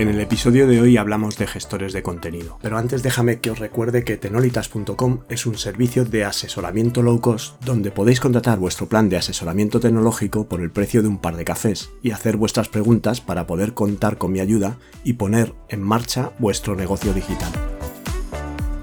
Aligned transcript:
En 0.00 0.08
el 0.08 0.18
episodio 0.18 0.66
de 0.66 0.80
hoy 0.80 0.96
hablamos 0.96 1.36
de 1.36 1.46
gestores 1.46 1.92
de 1.92 2.02
contenido, 2.02 2.58
pero 2.62 2.78
antes 2.78 3.02
déjame 3.02 3.40
que 3.40 3.50
os 3.50 3.58
recuerde 3.58 4.02
que 4.02 4.16
tenolitas.com 4.16 5.24
es 5.28 5.44
un 5.44 5.58
servicio 5.58 6.06
de 6.06 6.24
asesoramiento 6.24 7.02
low 7.02 7.20
cost 7.20 7.62
donde 7.62 7.90
podéis 7.90 8.18
contratar 8.18 8.58
vuestro 8.58 8.88
plan 8.88 9.10
de 9.10 9.18
asesoramiento 9.18 9.78
tecnológico 9.78 10.48
por 10.48 10.62
el 10.62 10.70
precio 10.70 11.02
de 11.02 11.08
un 11.08 11.18
par 11.18 11.36
de 11.36 11.44
cafés 11.44 11.90
y 12.02 12.12
hacer 12.12 12.38
vuestras 12.38 12.70
preguntas 12.70 13.20
para 13.20 13.46
poder 13.46 13.74
contar 13.74 14.16
con 14.16 14.32
mi 14.32 14.40
ayuda 14.40 14.78
y 15.04 15.12
poner 15.12 15.52
en 15.68 15.82
marcha 15.82 16.32
vuestro 16.38 16.76
negocio 16.76 17.12
digital. 17.12 17.52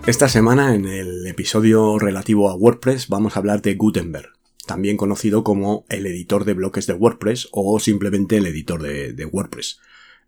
Esta 0.06 0.30
semana 0.30 0.76
en 0.76 0.86
el 0.86 1.26
episodio 1.26 1.98
relativo 1.98 2.52
a 2.52 2.54
WordPress 2.54 3.08
vamos 3.08 3.36
a 3.36 3.40
hablar 3.40 3.64
de 3.64 3.73
Gutenberg, 3.73 4.34
también 4.68 4.98
conocido 4.98 5.44
como 5.44 5.84
el 5.90 6.06
editor 6.06 6.45
de 6.45 6.54
bloques 6.54 6.86
de 6.86 6.94
WordPress 6.94 7.50
o 7.54 7.80
simplemente 7.80 8.38
el 8.38 8.45
editor 8.45 8.84
de, 8.84 9.14
de 9.14 9.26
WordPress. 9.26 9.80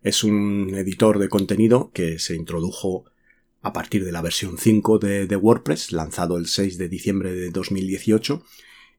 Es 0.02 0.24
un 0.24 0.74
editor 0.74 1.18
de 1.18 1.28
contenido 1.28 1.90
que 1.92 2.18
se 2.18 2.34
introdujo 2.34 3.04
a 3.60 3.74
partir 3.74 4.04
de 4.04 4.12
la 4.12 4.22
versión 4.22 4.56
5 4.56 4.98
de, 4.98 5.36
WordPress, 5.36 5.92
lanzado 5.92 6.38
el 6.38 6.46
6 6.46 6.78
de 6.78 6.88
diciembre 6.88 7.32
de 7.34 7.50
2018, 7.50 8.42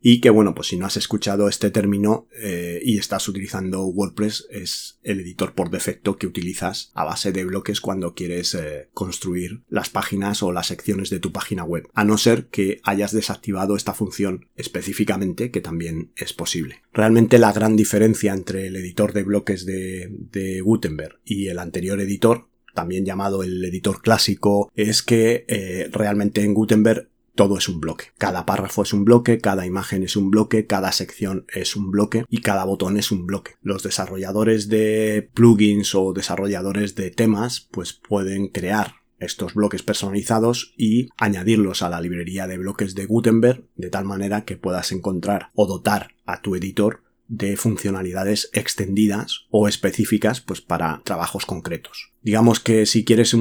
y 0.02 0.20
que 0.20 0.30
bueno, 0.30 0.56
pues 0.56 0.70
si 0.70 0.78
no 0.78 0.86
has 0.86 0.98
escuchado 0.98 1.48
este 1.48 1.70
término 1.70 2.28
eh, 2.36 2.82
y 2.84 2.98
estás 2.98 3.28
utilizando 3.28 3.86
WordPress, 3.86 4.48
es 4.50 5.00
el 5.04 5.20
editor 5.20 5.54
por 5.54 5.70
defecto 5.70 6.18
que 6.18 6.28
utilizas 6.28 6.92
a 6.94 7.04
base 7.04 7.32
de 7.32 7.46
bloques 7.46 7.82
cuando 7.82 8.16
quieres 8.16 8.56
eh, 8.56 8.90
construir 8.94 9.64
las 9.70 9.90
páginas 9.90 10.42
o 10.42 10.52
las 10.52 10.68
secciones 10.68 11.10
de 11.10 11.20
tu 11.20 11.32
página 11.32 11.64
web, 11.64 11.88
a 11.94 12.04
no 12.04 12.18
ser 12.18 12.48
que 12.48 12.82
hayas 12.84 13.12
desactivado 13.12 13.76
esta 13.76 13.94
función 13.94 14.48
específicamente, 14.56 15.52
que 15.52 15.62
también 15.62 16.12
es 16.16 16.34
posible. 16.34 16.82
Realmente 16.94 17.38
la 17.38 17.54
gran 17.54 17.76
diferencia 17.76 18.34
entre 18.34 18.68
el 18.68 18.76
editor 18.76 19.14
de 19.14 19.24
bloques 19.24 19.66
de, 19.66 20.10
de 20.32 20.62
Gutenberg 20.62 21.20
y 21.24 21.48
el 21.48 21.60
anterior 21.60 22.00
editor 22.02 22.50
también 22.74 23.06
llamado 23.06 23.44
el 23.44 23.64
editor 23.66 24.02
clásico, 24.02 24.72
es 24.76 25.04
que 25.04 25.46
eh, 25.48 25.90
realmente 25.92 26.42
en 26.42 26.54
Gutenberg 26.54 27.10
todo 27.36 27.58
es 27.58 27.70
un 27.70 27.80
bloque. 27.80 28.06
Cada 28.18 28.46
párrafo 28.46 28.84
es 28.84 28.94
un 28.94 29.06
bloque, 29.06 29.40
cada 29.40 29.66
imagen 29.66 30.04
es 30.04 30.16
un 30.16 30.32
bloque, 30.32 30.66
cada 30.66 30.92
sección 30.92 31.46
es 31.54 31.76
un 31.76 31.92
bloque 31.92 32.26
y 32.30 32.42
cada 32.42 32.66
botón 32.66 32.98
es 32.98 33.12
un 33.12 33.26
bloque. 33.26 33.56
Los 33.62 33.84
desarrolladores 33.84 34.68
de 34.68 35.30
plugins 35.34 35.96
o 35.96 36.14
desarrolladores 36.14 36.96
de 36.96 37.12
temas 37.12 37.68
pues 37.72 37.94
pueden 37.94 38.48
crear 38.48 38.96
estos 39.20 39.54
bloques 39.54 39.84
personalizados 39.84 40.74
y 40.78 41.10
añadirlos 41.18 41.84
a 41.84 41.90
la 41.90 42.02
librería 42.02 42.48
de 42.48 42.58
bloques 42.58 42.96
de 42.96 43.06
Gutenberg 43.06 43.64
de 43.76 43.90
tal 43.90 44.04
manera 44.04 44.46
que 44.46 44.58
puedas 44.58 44.92
encontrar 44.92 45.52
o 45.54 45.68
dotar 45.68 46.16
a 46.26 46.42
tu 46.42 46.56
editor 46.56 47.04
de 47.32 47.56
funcionalidades 47.56 48.50
extendidas 48.52 49.46
o 49.52 49.70
específicas 49.70 50.42
pues 50.42 50.60
para 50.60 51.02
trabajos 51.06 51.46
concretos. 51.46 52.12
Digamos 52.22 52.60
que 52.60 52.86
si 52.86 53.06
quieres 53.06 53.34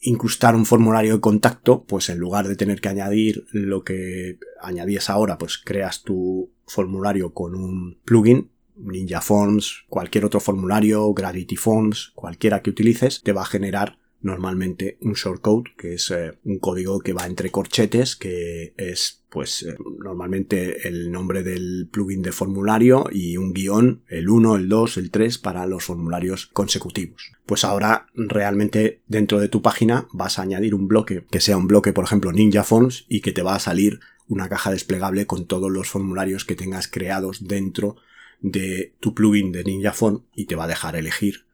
incrustar 0.00 0.54
un 0.54 0.66
formulario 0.66 1.14
de 1.14 1.20
contacto, 1.20 1.84
pues 1.84 2.10
en 2.10 2.18
lugar 2.18 2.46
de 2.46 2.56
tener 2.56 2.82
que 2.82 2.90
añadir 2.90 3.46
lo 3.50 3.82
que 3.82 4.38
añadías 4.60 5.08
ahora, 5.08 5.38
pues 5.38 5.56
creas 5.56 6.02
tu 6.02 6.50
formulario 6.66 7.32
con 7.32 7.54
un 7.54 7.98
plugin 8.04 8.50
Ninja 8.76 9.22
Forms, 9.22 9.84
cualquier 9.88 10.26
otro 10.26 10.40
formulario, 10.40 11.12
Gravity 11.14 11.56
Forms, 11.56 12.12
cualquiera 12.14 12.60
que 12.60 12.70
utilices, 12.70 13.22
te 13.22 13.32
va 13.32 13.42
a 13.42 13.46
generar 13.46 13.98
normalmente 14.22 14.98
un 15.00 15.14
shortcode, 15.14 15.70
que 15.76 15.94
es 15.94 16.10
eh, 16.10 16.32
un 16.44 16.58
código 16.58 17.00
que 17.00 17.12
va 17.12 17.26
entre 17.26 17.50
corchetes, 17.50 18.16
que 18.16 18.74
es 18.76 19.22
pues 19.30 19.62
eh, 19.62 19.76
normalmente 19.98 20.88
el 20.88 21.10
nombre 21.10 21.42
del 21.42 21.88
plugin 21.90 22.22
de 22.22 22.32
formulario 22.32 23.06
y 23.10 23.36
un 23.36 23.52
guion, 23.52 24.02
el 24.08 24.28
1, 24.28 24.56
el 24.56 24.68
2, 24.68 24.96
el 24.98 25.10
3 25.10 25.38
para 25.38 25.66
los 25.66 25.84
formularios 25.84 26.48
consecutivos. 26.48 27.32
Pues 27.46 27.64
ahora 27.64 28.06
realmente 28.14 29.00
dentro 29.06 29.40
de 29.40 29.48
tu 29.48 29.62
página 29.62 30.08
vas 30.12 30.38
a 30.38 30.42
añadir 30.42 30.74
un 30.74 30.88
bloque 30.88 31.24
que 31.30 31.40
sea 31.40 31.56
un 31.56 31.68
bloque 31.68 31.92
por 31.92 32.04
ejemplo 32.04 32.32
Ninja 32.32 32.64
Forms 32.64 33.06
y 33.08 33.20
que 33.20 33.32
te 33.32 33.42
va 33.42 33.54
a 33.54 33.60
salir 33.60 34.00
una 34.28 34.48
caja 34.48 34.70
desplegable 34.70 35.26
con 35.26 35.46
todos 35.46 35.70
los 35.70 35.88
formularios 35.88 36.44
que 36.44 36.56
tengas 36.56 36.88
creados 36.88 37.48
dentro 37.48 37.96
de 38.40 38.94
tu 39.00 39.14
plugin 39.14 39.52
de 39.52 39.64
Ninja 39.64 39.92
Form 39.92 40.24
y 40.34 40.46
te 40.46 40.56
va 40.56 40.64
a 40.64 40.68
dejar 40.68 40.96
elegir 40.96 41.46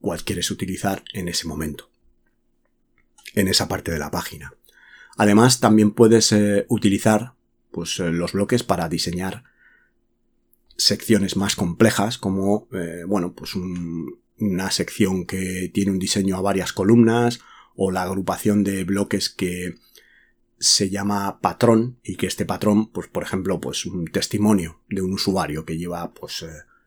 cuál 0.00 0.24
quieres 0.24 0.50
utilizar 0.50 1.04
en 1.12 1.28
ese 1.28 1.46
momento 1.46 1.91
en 3.34 3.48
esa 3.48 3.68
parte 3.68 3.90
de 3.90 3.98
la 3.98 4.10
página. 4.10 4.54
Además, 5.16 5.60
también 5.60 5.92
puedes 5.92 6.32
eh, 6.32 6.66
utilizar 6.68 7.34
pues, 7.70 7.98
eh, 8.00 8.10
los 8.10 8.32
bloques 8.32 8.62
para 8.62 8.88
diseñar 8.88 9.44
secciones 10.76 11.36
más 11.36 11.54
complejas, 11.54 12.18
como 12.18 12.68
eh, 12.72 13.04
bueno, 13.06 13.34
pues 13.34 13.54
una 13.54 14.70
sección 14.70 15.26
que 15.26 15.70
tiene 15.72 15.90
un 15.90 15.98
diseño 15.98 16.36
a 16.36 16.40
varias 16.40 16.72
columnas, 16.72 17.40
o 17.74 17.90
la 17.90 18.02
agrupación 18.02 18.64
de 18.64 18.84
bloques 18.84 19.30
que 19.30 19.76
se 20.58 20.90
llama 20.90 21.40
patrón, 21.40 21.98
y 22.02 22.16
que 22.16 22.26
este 22.26 22.44
patrón, 22.44 22.90
pues 22.90 23.08
por 23.08 23.22
ejemplo, 23.22 23.60
pues 23.60 23.86
un 23.86 24.06
testimonio 24.06 24.80
de 24.88 25.02
un 25.02 25.12
usuario 25.12 25.64
que 25.64 25.78
lleva 25.78 26.12
pues 26.12 26.44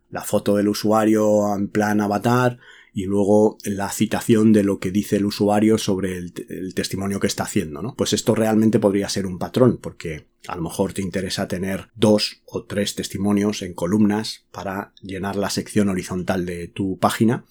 la 0.09 0.21
foto 0.21 0.55
del 0.55 0.67
usuario 0.67 1.55
en 1.55 1.67
plan 1.67 2.01
avatar 2.01 2.59
y 2.95 3.07
luego 3.07 3.57
la 3.65 3.91
citación 3.91 4.53
de 4.53 4.63
lo 4.63 4.79
que 4.79 4.89
dice 4.89 5.17
el 5.17 5.25
usuario 5.25 5.77
sobre 5.77 6.15
el, 6.15 6.31
testimonio 6.73 7.19
que 7.19 7.27
está 7.27 7.43
haciendo, 7.43 7.81
¿no? 7.81 7.93
Pues 7.93 8.13
esto 8.13 8.35
realmente 8.35 8.79
podría 8.79 9.09
ser 9.09 9.25
un 9.25 9.37
patrón, 9.37 9.79
porque 9.81 10.27
a 10.47 10.55
lo 10.55 10.61
mejor 10.61 10.93
te 10.93 11.01
interesa 11.01 11.49
tener 11.49 11.89
dos 11.95 12.41
o 12.45 12.63
tres 12.63 12.95
testimonios 12.95 13.63
en 13.63 13.73
columnas 13.73 14.45
para 14.53 14.93
llenar 15.01 15.35
la 15.35 15.49
sección 15.49 15.89
horizontal 15.89 16.45
de 16.45 16.69
tu 16.69 16.97
página 16.97 17.43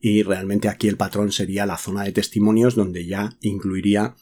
y 0.00 0.22
realmente 0.22 0.68
aquí 0.68 0.86
el 0.86 0.98
patrón 0.98 1.32
sería 1.32 1.64
la 1.64 1.78
zona 1.78 2.04
de 2.04 2.12
testimonios 2.12 2.74
donde 2.74 3.06
ya 3.06 3.38
incluiría 3.40 4.16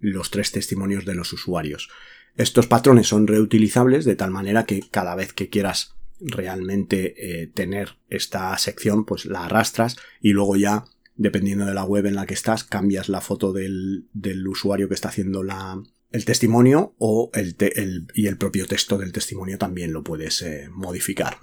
los 0.00 0.32
tres 0.32 0.50
testimonios 0.50 1.04
de 1.04 1.14
los 1.14 1.32
usuarios. 1.32 1.90
Estos 2.34 2.66
patrones 2.66 3.06
son 3.06 3.28
reutilizables 3.28 4.04
de 4.04 4.16
tal 4.16 4.32
manera 4.32 4.66
que 4.66 4.82
cada 4.90 5.14
vez 5.14 5.32
que 5.32 5.48
quieras 5.48 5.94
realmente 6.24 7.14
eh, 7.42 7.46
tener 7.46 7.96
esta 8.08 8.56
sección, 8.58 9.04
pues 9.04 9.26
la 9.26 9.44
arrastras 9.44 9.96
y 10.20 10.30
luego 10.30 10.56
ya, 10.56 10.84
dependiendo 11.16 11.66
de 11.66 11.74
la 11.74 11.84
web 11.84 12.06
en 12.06 12.14
la 12.14 12.26
que 12.26 12.34
estás, 12.34 12.64
cambias 12.64 13.08
la 13.08 13.20
foto 13.20 13.52
del, 13.52 14.06
del 14.12 14.46
usuario 14.48 14.88
que 14.88 14.94
está 14.94 15.08
haciendo 15.08 15.42
la, 15.42 15.82
el 16.10 16.24
testimonio 16.24 16.94
o 16.98 17.30
el, 17.34 17.56
el, 17.58 18.06
y 18.14 18.26
el 18.26 18.38
propio 18.38 18.66
texto 18.66 18.98
del 18.98 19.12
testimonio 19.12 19.58
también 19.58 19.92
lo 19.92 20.02
puedes 20.02 20.42
eh, 20.42 20.68
modificar. 20.70 21.38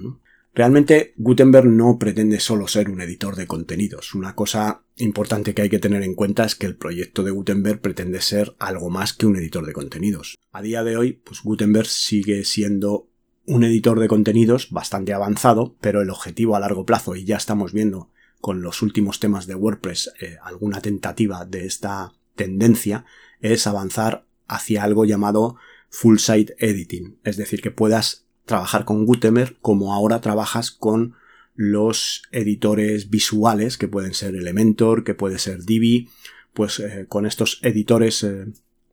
Realmente 0.54 1.14
Gutenberg 1.16 1.68
no 1.68 1.98
pretende 1.98 2.40
solo 2.42 2.68
ser 2.68 2.90
un 2.90 3.00
editor 3.00 3.38
de 3.38 3.48
contenidos. 3.48 4.14
Una 4.16 4.36
cosa 4.36 4.84
importante 4.98 5.54
que 5.54 5.62
hay 5.62 5.70
que 5.70 5.80
tener 5.80 6.04
en 6.04 6.14
cuenta 6.14 6.44
es 6.44 6.56
que 6.56 6.68
el 6.68 6.76
proyecto 6.76 7.24
de 7.24 7.32
Gutenberg 7.32 7.80
pretende 7.80 8.20
ser 8.20 8.54
algo 8.60 8.90
más 8.90 9.14
que 9.14 9.26
un 9.26 9.38
editor 9.38 9.66
de 9.66 9.74
contenidos. 9.74 10.38
A 10.52 10.62
día 10.62 10.84
de 10.84 10.98
hoy, 10.98 11.14
pues 11.14 11.42
Gutenberg 11.42 11.88
sigue 11.88 12.44
siendo 12.44 13.10
un 13.46 13.64
editor 13.64 14.00
de 14.00 14.08
contenidos 14.08 14.70
bastante 14.72 15.14
avanzado, 15.14 15.76
pero 15.82 16.02
el 16.02 16.10
objetivo 16.10 16.56
a 16.56 16.60
largo 16.60 16.86
plazo, 16.86 17.16
y 17.16 17.26
ya 17.26 17.38
estamos 17.38 17.74
viendo 17.74 18.10
con 18.40 18.62
los 18.62 18.82
últimos 18.82 19.20
temas 19.20 19.48
de 19.48 19.56
WordPress 19.56 20.14
eh, 20.20 20.38
alguna 20.44 20.82
tentativa 20.82 21.46
de 21.46 21.66
esta 21.66 22.14
tendencia, 22.36 23.06
es 23.40 23.68
avanzar 23.68 24.26
hacia 24.48 24.84
algo 24.84 25.06
llamado 25.06 25.58
full 25.90 26.18
site 26.18 26.56
editing, 26.60 27.18
es 27.24 27.38
decir, 27.38 27.62
que 27.62 27.72
puedas 27.72 28.26
trabajar 28.46 28.86
con 28.86 29.06
Gutenberg 29.06 29.58
como 29.62 29.94
ahora 29.94 30.22
trabajas 30.22 30.72
con 30.72 31.16
los 31.56 32.24
editores 32.32 33.10
visuales 33.10 33.78
que 33.78 33.88
pueden 33.88 34.14
ser 34.14 34.36
Elementor, 34.36 35.04
que 35.04 35.14
puede 35.14 35.38
ser 35.38 35.64
Divi, 35.64 36.10
pues 36.54 36.80
eh, 36.80 37.06
con 37.08 37.26
estos 37.26 37.60
editores 37.62 38.24
eh, 38.24 38.46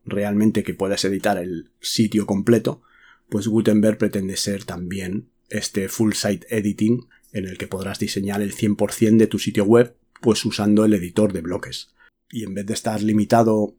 realmente 0.05 0.63
que 0.63 0.73
puedes 0.73 1.03
editar 1.05 1.37
el 1.37 1.71
sitio 1.79 2.25
completo, 2.25 2.81
pues 3.29 3.47
Gutenberg 3.47 3.97
pretende 3.97 4.37
ser 4.37 4.63
también 4.65 5.29
este 5.49 5.89
full 5.89 6.13
site 6.13 6.47
editing 6.49 7.07
en 7.31 7.45
el 7.45 7.57
que 7.57 7.67
podrás 7.67 7.99
diseñar 7.99 8.41
el 8.41 8.53
100% 8.53 9.17
de 9.17 9.27
tu 9.27 9.39
sitio 9.39 9.63
web 9.65 9.95
pues 10.21 10.43
usando 10.45 10.85
el 10.85 10.93
editor 10.93 11.33
de 11.33 11.41
bloques. 11.41 11.93
Y 12.31 12.43
en 12.43 12.53
vez 12.53 12.65
de 12.65 12.73
estar 12.73 13.01
limitado 13.01 13.75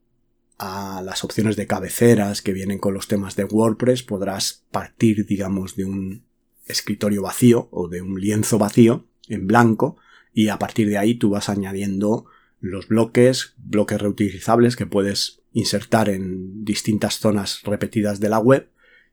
a 0.58 1.02
las 1.02 1.24
opciones 1.24 1.56
de 1.56 1.66
cabeceras 1.66 2.42
que 2.42 2.52
vienen 2.52 2.78
con 2.78 2.94
los 2.94 3.08
temas 3.08 3.36
de 3.36 3.44
WordPress, 3.44 4.02
podrás 4.02 4.64
partir, 4.70 5.26
digamos, 5.26 5.76
de 5.76 5.84
un 5.84 6.24
escritorio 6.66 7.22
vacío 7.22 7.68
o 7.70 7.88
de 7.88 8.02
un 8.02 8.20
lienzo 8.20 8.58
vacío 8.58 9.06
en 9.28 9.46
blanco 9.46 9.96
y 10.32 10.48
a 10.48 10.58
partir 10.58 10.88
de 10.88 10.98
ahí 10.98 11.14
tú 11.14 11.30
vas 11.30 11.48
añadiendo 11.48 12.26
los 12.60 12.88
bloques, 12.88 13.54
bloques 13.56 14.00
reutilizables 14.00 14.76
que 14.76 14.86
puedes 14.86 15.40
insertar 15.52 16.08
en 16.08 16.64
distintas 16.64 17.18
zonas 17.18 17.62
repetidas 17.64 18.20
de 18.20 18.28
la 18.28 18.38
web 18.38 18.70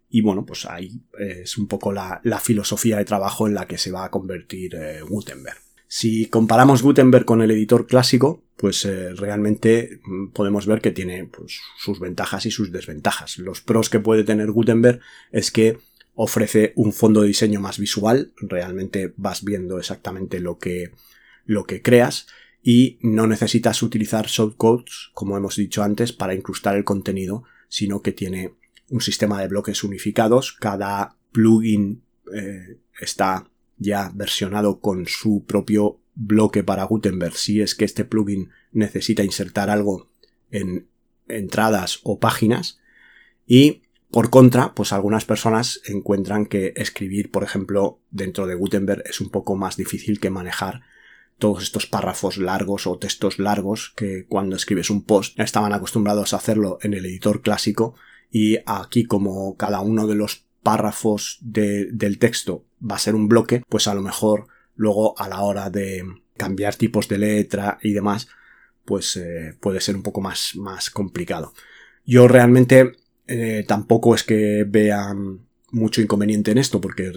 Y 0.10 0.22
bueno, 0.22 0.46
pues 0.46 0.66
ahí 0.66 1.02
es 1.20 1.58
un 1.58 1.68
poco 1.68 1.92
la, 1.92 2.22
filosofía 2.42 2.98
de 2.98 3.06
trabajo 3.06 3.48
en 3.48 3.54
la 3.54 3.68
que 3.68 3.78
se 3.78 3.92
va 3.92 4.06
a 4.06 4.12
convertir 4.12 4.76
eh, 4.76 5.02
Gutenberg. 5.02 5.58
Si 5.88 6.26
comparamos 6.28 6.82
Gutenberg 6.82 7.26
con 7.26 7.42
el 7.42 7.52
editor 7.52 7.88
clásico, 7.88 8.44
pues 8.58 8.84
eh, 8.86 9.14
realmente 9.14 10.00
mm, 10.04 10.28
podemos 10.30 10.66
ver 10.66 10.82
que 10.82 10.92
tiene 10.92 11.26
pues, 11.26 11.60
sus 11.78 12.00
ventajas 12.00 12.46
y 12.46 12.52
sus 12.52 12.72
desventajas. 12.72 13.38
Los 13.38 13.62
pros 13.62 13.90
que 13.90 14.00
puede 14.00 14.24
tener 14.24 14.52
Gutenberg 14.52 15.00
es 15.32 15.52
que 15.52 15.78
ofrece 16.14 16.74
un 16.76 16.94
fondo 16.94 17.22
de 17.22 17.28
diseño 17.28 17.62
más 17.62 17.78
visual, 17.78 18.34
realmente 18.38 19.14
vas 19.18 19.44
viendo 19.44 19.78
exactamente 19.78 20.40
lo 20.40 20.58
que, 20.58 20.92
lo 21.46 21.66
que 21.66 21.82
creas 21.82 22.28
y 22.64 22.98
no 23.02 23.28
necesitas 23.28 23.84
utilizar 23.84 24.26
shortcodes, 24.26 25.12
como 25.14 25.38
hemos 25.38 25.56
dicho 25.56 25.84
antes, 25.84 26.14
para 26.14 26.34
incrustar 26.34 26.76
el 26.76 26.84
contenido, 26.84 27.44
sino 27.70 28.02
que 28.02 28.14
tiene 28.14 28.56
un 28.90 29.02
sistema 29.02 29.42
de 29.42 29.48
bloques 29.48 29.84
unificados. 29.84 30.54
Cada 30.54 31.16
plugin 31.32 32.04
eh, 32.34 32.78
está 33.00 33.50
ya 33.78 34.12
versionado 34.14 34.80
con 34.80 35.08
su 35.08 35.44
propio 35.46 36.00
bloque 36.16 36.64
para 36.64 36.84
Gutenberg. 36.84 37.36
Si 37.36 37.62
es 37.62 37.76
que 37.76 37.86
este 37.86 38.06
plugin 38.06 38.50
necesita 38.72 39.24
insertar 39.24 39.70
algo 39.70 40.10
en 40.52 40.88
entradas 41.28 42.00
o 42.04 42.20
páginas. 42.20 42.80
Y 43.46 43.84
por 44.10 44.30
contra, 44.30 44.74
pues 44.74 44.94
algunas 44.94 45.26
personas 45.26 45.82
encuentran 45.86 46.46
que 46.46 46.74
escribir, 46.76 47.30
por 47.30 47.44
ejemplo, 47.44 48.00
dentro 48.10 48.48
de 48.48 48.56
Gutenberg 48.56 49.04
es 49.06 49.22
un 49.22 49.30
poco 49.30 49.56
más 49.56 49.78
difícil 49.78 50.20
que 50.20 50.30
manejar 50.30 50.82
todos 51.38 51.62
estos 51.62 51.86
párrafos 51.86 52.38
largos 52.38 52.88
o 52.88 52.98
textos 52.98 53.38
largos 53.38 53.94
que 53.96 54.26
cuando 54.28 54.56
escribes 54.56 54.90
un 54.90 55.04
post 55.04 55.40
estaban 55.40 55.72
acostumbrados 55.72 56.34
a 56.34 56.38
hacerlo 56.38 56.80
en 56.82 56.94
el 56.96 57.06
editor 57.06 57.42
clásico 57.42 57.96
y 58.32 58.58
aquí 58.66 59.06
como 59.06 59.56
cada 59.56 59.82
uno 59.82 60.08
de 60.08 60.16
los 60.16 60.46
párrafos 60.64 61.40
del 61.42 62.20
texto 62.20 62.66
va 62.80 62.96
a 62.96 63.00
ser 63.00 63.16
un 63.16 63.28
bloque, 63.28 63.64
pues 63.70 63.88
a 63.88 63.94
lo 63.94 64.02
mejor 64.02 64.48
luego 64.76 65.18
a 65.20 65.28
la 65.28 65.42
hora 65.42 65.70
de 65.70 66.04
cambiar 66.36 66.76
tipos 66.76 67.08
de 67.08 67.18
letra 67.18 67.80
y 67.82 67.94
demás, 67.94 68.28
pues 68.86 69.18
eh, 69.18 69.56
puede 69.60 69.82
ser 69.82 69.96
un 69.96 70.04
poco 70.04 70.22
más, 70.22 70.52
más 70.56 70.90
complicado. 70.90 71.54
Yo 72.06 72.28
realmente 72.28 72.94
eh, 73.28 73.66
tampoco 73.68 74.16
es 74.16 74.24
que 74.24 74.66
vea 74.68 75.14
mucho 75.72 76.02
inconveniente 76.02 76.52
en 76.52 76.58
esto, 76.58 76.80
porque 76.80 77.12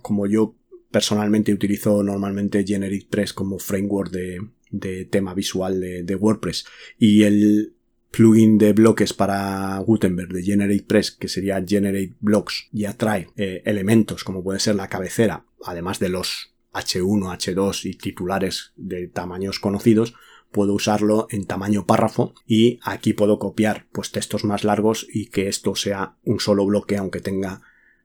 como 0.00 0.26
yo 0.26 0.56
personalmente 0.90 1.52
utilizo 1.52 2.02
normalmente 2.02 2.64
GeneratePress 2.64 3.32
como 3.32 3.58
framework 3.58 4.10
de, 4.10 5.04
tema 5.10 5.34
visual 5.34 5.80
de, 5.80 6.14
WordPress 6.14 6.66
y 6.98 7.22
el 7.22 7.74
plugin 8.12 8.58
de 8.58 8.74
bloques 8.74 9.14
para 9.14 9.78
Gutenberg 9.78 10.32
de 10.32 10.42
GeneratePress, 10.42 11.12
que 11.12 11.28
sería 11.28 11.64
Generate 11.66 12.14
Blocks, 12.20 12.68
ya 12.70 12.96
trae 12.96 13.30
eh, 13.36 13.62
elementos 13.64 14.22
como 14.22 14.44
puede 14.44 14.60
ser 14.60 14.76
la 14.76 14.88
cabecera, 14.88 15.46
además 15.64 15.98
de 15.98 16.10
los 16.10 16.54
H1, 16.74 17.04
H2 17.04 17.86
y 17.86 17.94
titulares 17.94 18.72
de 18.76 19.08
tamaños 19.08 19.58
conocidos, 19.58 20.14
puedo 20.52 20.74
usarlo 20.74 21.26
en 21.30 21.46
tamaño 21.46 21.86
párrafo 21.86 22.34
y 22.46 22.78
aquí 22.82 23.14
puedo 23.14 23.38
copiar 23.38 23.86
pues 23.92 24.12
textos 24.12 24.44
más 24.44 24.62
largos 24.62 25.06
y 25.10 25.26
que 25.26 25.48
esto 25.48 25.74
sea 25.74 26.16
un 26.22 26.38
solo 26.38 26.66
bloque 26.66 26.98
aunque 26.98 27.20
tenga 27.20 27.62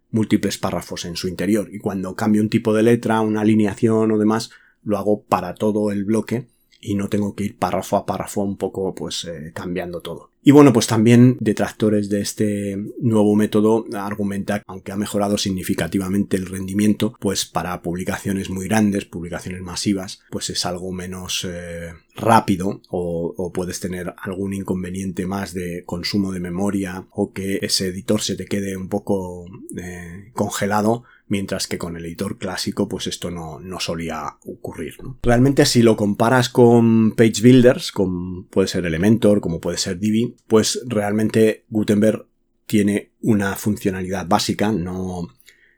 múltiples 0.09 0.57
párrafos 0.57 1.03
en 1.03 1.17
su 1.17 1.27
interior. 1.27 1.67
Y 1.69 1.79
cuando 1.79 2.15
cambio 2.15 2.41
un 2.41 2.49
tipo 2.49 2.73
de 2.73 2.83
letra, 2.83 3.19
una 3.19 3.41
alineación 3.41 4.09
o 4.11 4.17
demás, 4.17 4.51
lo 4.83 4.97
hago 4.97 5.23
para 5.23 5.53
todo 5.55 5.91
el 5.91 6.05
bloque 6.05 6.47
y 6.79 6.95
no 6.95 7.09
tengo 7.09 7.35
que 7.35 7.45
ir 7.45 7.57
párrafo 7.57 7.97
a 7.97 8.05
párrafo 8.05 8.41
un 8.41 8.57
poco 8.57 8.93
pues 8.93 9.25
eh, 9.25 9.51
cambiando 9.53 10.01
todo. 10.01 10.31
Y 10.47 10.51
bueno, 10.51 10.71
pues 10.71 10.87
también 10.87 11.35
detractores 11.41 12.07
de 12.09 12.21
este 12.21 12.77
nuevo 13.01 13.35
método 13.35 13.83
argumenta, 13.93 14.63
aunque 14.65 14.93
ha 14.93 14.95
mejorado 14.95 15.37
significativamente 15.37 16.37
el 16.37 16.45
rendimiento, 16.45 17.17
pues 17.19 17.43
para 17.43 17.81
publicaciones 17.81 18.49
muy 18.49 18.69
grandes, 18.69 19.03
publicaciones 19.03 19.61
masivas, 19.61 20.21
pues 20.29 20.49
es 20.49 20.65
algo 20.65 20.93
menos 20.93 21.45
eh, 21.45 21.91
rápido 22.15 22.81
o, 22.89 23.51
puedes 23.53 23.81
tener 23.81 24.13
algún 24.21 24.53
inconveniente 24.53 25.25
más 25.25 25.53
de 25.53 25.83
consumo 25.85 26.31
de 26.31 26.39
memoria 26.39 27.07
o 27.11 27.33
que 27.33 27.59
ese 27.61 27.87
editor 27.87 28.21
se 28.21 28.35
te 28.35 28.45
quede 28.45 28.77
un 28.77 28.87
poco 28.87 29.47
eh, 29.75 30.31
congelado 30.33 31.03
mientras 31.27 31.67
que 31.67 31.77
con 31.77 31.97
el 31.97 32.05
editor 32.05 32.37
clásico 32.37 32.87
pues 32.87 33.07
esto 33.07 33.31
no, 33.31 33.59
no 33.59 33.79
solía 33.79 34.37
ocurrir. 34.45 34.95
Realmente 35.21 35.65
si 35.65 35.81
lo 35.81 35.95
comparas 35.95 36.49
con 36.49 37.11
page 37.15 37.41
builders, 37.41 37.91
como 37.91 38.45
puede 38.47 38.67
ser 38.67 38.85
Elementor, 38.85 39.41
como 39.41 39.59
puede 39.59 39.77
ser 39.77 39.99
Divi, 39.99 40.35
pues 40.47 40.81
realmente 40.87 41.65
Gutenberg 41.69 42.25
tiene 42.65 43.13
una 43.21 43.55
funcionalidad 43.55 44.27
básica, 44.27 44.71
no, 44.71 45.27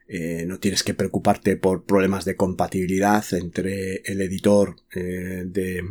eh, 0.07 0.43
no 0.47 0.59
tienes 0.59 0.83
que 0.83 0.95
preocuparte 0.95 1.55
por 1.55 1.85
problemas 1.85 2.25
de 2.25 2.35
compatibilidad 2.35 3.23
entre 3.33 4.01
el 4.05 4.21
editor 4.21 4.75
eh, 4.95 5.43
de 5.45 5.83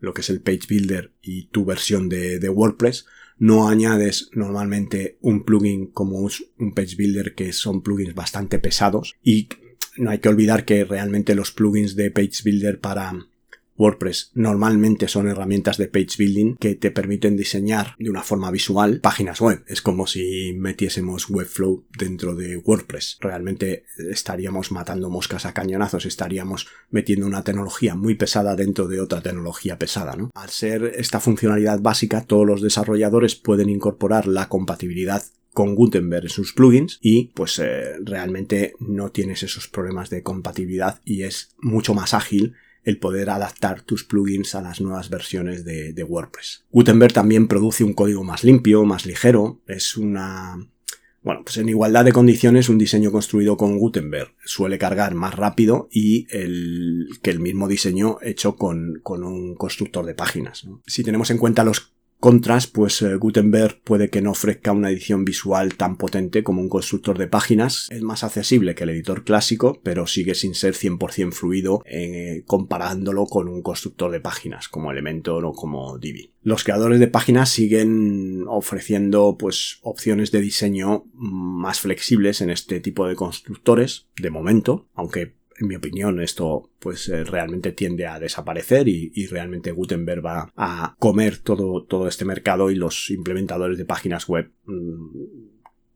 lo 0.00 0.14
que 0.14 0.22
es 0.22 0.30
el 0.30 0.40
Page 0.40 0.60
Builder 0.68 1.12
y 1.20 1.48
tu 1.48 1.64
versión 1.64 2.08
de, 2.08 2.38
de, 2.38 2.48
WordPress. 2.48 3.06
No 3.38 3.68
añades 3.68 4.30
normalmente 4.32 5.18
un 5.20 5.44
plugin 5.44 5.86
como 5.86 6.18
un 6.18 6.74
Page 6.74 6.96
Builder 6.96 7.34
que 7.34 7.52
son 7.52 7.82
plugins 7.82 8.14
bastante 8.14 8.58
pesados. 8.58 9.14
Y 9.22 9.48
no 9.96 10.10
hay 10.10 10.18
que 10.18 10.28
olvidar 10.28 10.64
que 10.64 10.84
realmente 10.84 11.34
los 11.34 11.52
plugins 11.52 11.94
de 11.96 12.10
Page 12.10 12.42
Builder 12.44 12.80
para 12.80 13.28
WordPress 13.78 14.32
normalmente 14.34 15.08
son 15.08 15.28
herramientas 15.28 15.78
de 15.78 15.88
page 15.88 16.16
building 16.18 16.56
que 16.56 16.74
te 16.74 16.90
permiten 16.90 17.36
diseñar 17.36 17.94
de 17.98 18.10
una 18.10 18.22
forma 18.22 18.50
visual 18.50 19.00
páginas 19.00 19.40
web. 19.40 19.64
Es 19.68 19.80
como 19.80 20.06
si 20.06 20.52
metiésemos 20.54 21.30
Webflow 21.30 21.86
dentro 21.96 22.34
de 22.34 22.56
WordPress. 22.56 23.18
Realmente 23.20 23.84
estaríamos 24.10 24.72
matando 24.72 25.08
moscas 25.08 25.46
a 25.46 25.54
cañonazos, 25.54 26.04
estaríamos 26.06 26.66
metiendo 26.90 27.26
una 27.26 27.44
tecnología 27.44 27.94
muy 27.94 28.16
pesada 28.16 28.56
dentro 28.56 28.88
de 28.88 29.00
otra 29.00 29.22
tecnología 29.22 29.78
pesada, 29.78 30.16
¿no? 30.16 30.30
Al 30.34 30.50
ser 30.50 30.94
esta 30.96 31.20
funcionalidad 31.20 31.80
básica, 31.80 32.24
todos 32.24 32.46
los 32.46 32.60
desarrolladores 32.60 33.36
pueden 33.36 33.68
incorporar 33.68 34.26
la 34.26 34.48
compatibilidad 34.48 35.22
con 35.52 35.74
Gutenberg 35.74 36.24
en 36.24 36.30
sus 36.30 36.52
plugins 36.52 36.98
y 37.00 37.32
pues 37.34 37.58
eh, 37.58 37.96
realmente 38.04 38.74
no 38.78 39.10
tienes 39.10 39.42
esos 39.42 39.66
problemas 39.66 40.10
de 40.10 40.22
compatibilidad 40.22 41.00
y 41.04 41.22
es 41.22 41.54
mucho 41.60 41.94
más 41.94 42.14
ágil 42.14 42.54
el 42.88 42.96
poder 42.96 43.28
adaptar 43.28 43.82
tus 43.82 44.02
plugins 44.02 44.54
a 44.54 44.62
las 44.62 44.80
nuevas 44.80 45.10
versiones 45.10 45.62
de, 45.62 46.04
WordPress. 46.08 46.64
Gutenberg 46.70 47.12
también 47.12 47.46
produce 47.46 47.84
un 47.84 47.92
código 47.92 48.24
más 48.24 48.44
limpio, 48.44 48.86
más 48.86 49.04
ligero, 49.04 49.60
es 49.66 49.98
una... 49.98 50.56
Bueno, 51.22 51.42
pues 51.44 51.58
en 51.58 51.68
igualdad 51.68 52.06
de 52.06 52.12
condiciones 52.12 52.70
un 52.70 52.78
diseño 52.78 53.12
construido 53.12 53.58
con 53.58 53.76
Gutenberg 53.76 54.32
suele 54.42 54.78
cargar 54.78 55.14
más 55.14 55.34
rápido 55.34 55.88
y 55.90 56.26
el, 56.30 57.08
que 57.20 57.28
el 57.28 57.40
mismo 57.40 57.68
diseño 57.68 58.16
hecho 58.22 58.56
con, 58.56 59.02
un 59.04 59.54
constructor 59.56 60.06
de 60.06 60.14
páginas. 60.14 60.66
Si 60.86 61.04
tenemos 61.04 61.30
en 61.30 61.36
cuenta 61.36 61.64
los 61.64 61.92
Contras, 62.20 62.66
pues 62.66 63.00
eh, 63.02 63.14
Gutenberg 63.14 63.80
puede 63.84 64.10
que 64.10 64.20
no 64.20 64.32
ofrezca 64.32 64.72
una 64.72 64.90
edición 64.90 65.24
visual 65.24 65.76
tan 65.76 65.96
potente 65.96 66.42
como 66.42 66.60
un 66.60 66.68
constructor 66.68 67.16
de 67.16 67.28
páginas. 67.28 67.86
Es 67.90 68.02
más 68.02 68.24
accesible 68.24 68.74
que 68.74 68.82
el 68.82 68.90
editor 68.90 69.22
clásico, 69.22 69.80
pero 69.84 70.08
sigue 70.08 70.34
sin 70.34 70.56
ser 70.56 70.74
100% 70.74 71.30
fluido 71.30 71.80
eh, 71.86 72.42
comparándolo 72.44 73.26
con 73.26 73.46
un 73.46 73.62
constructor 73.62 74.10
de 74.10 74.20
páginas 74.20 74.68
como 74.68 74.90
Elementor 74.90 75.44
o 75.44 75.52
como 75.52 75.96
Divi. 75.98 76.32
Los 76.42 76.64
creadores 76.64 76.98
de 76.98 77.06
páginas 77.06 77.50
siguen 77.50 78.44
ofreciendo 78.48 79.36
pues 79.38 79.78
opciones 79.82 80.32
de 80.32 80.40
diseño 80.40 81.04
más 81.14 81.78
flexibles 81.78 82.40
en 82.40 82.50
este 82.50 82.80
tipo 82.80 83.06
de 83.06 83.14
constructores 83.14 84.08
de 84.16 84.30
momento, 84.30 84.88
aunque 84.94 85.37
en 85.60 85.66
mi 85.66 85.76
opinión, 85.76 86.20
esto 86.20 86.70
pues 86.78 87.08
eh, 87.08 87.24
realmente 87.24 87.72
tiende 87.72 88.06
a 88.06 88.20
desaparecer 88.20 88.88
y, 88.88 89.26
realmente 89.26 89.72
Gutenberg 89.72 90.24
va 90.24 90.52
a 90.56 90.94
comer 90.98 91.38
todo, 91.38 91.84
todo 91.84 92.08
este 92.08 92.24
mercado 92.24 92.70
y 92.70 92.76
los 92.76 93.10
implementadores 93.10 93.76
de 93.76 93.84
páginas 93.84 94.28
web 94.28 94.50
mm, 94.64 95.08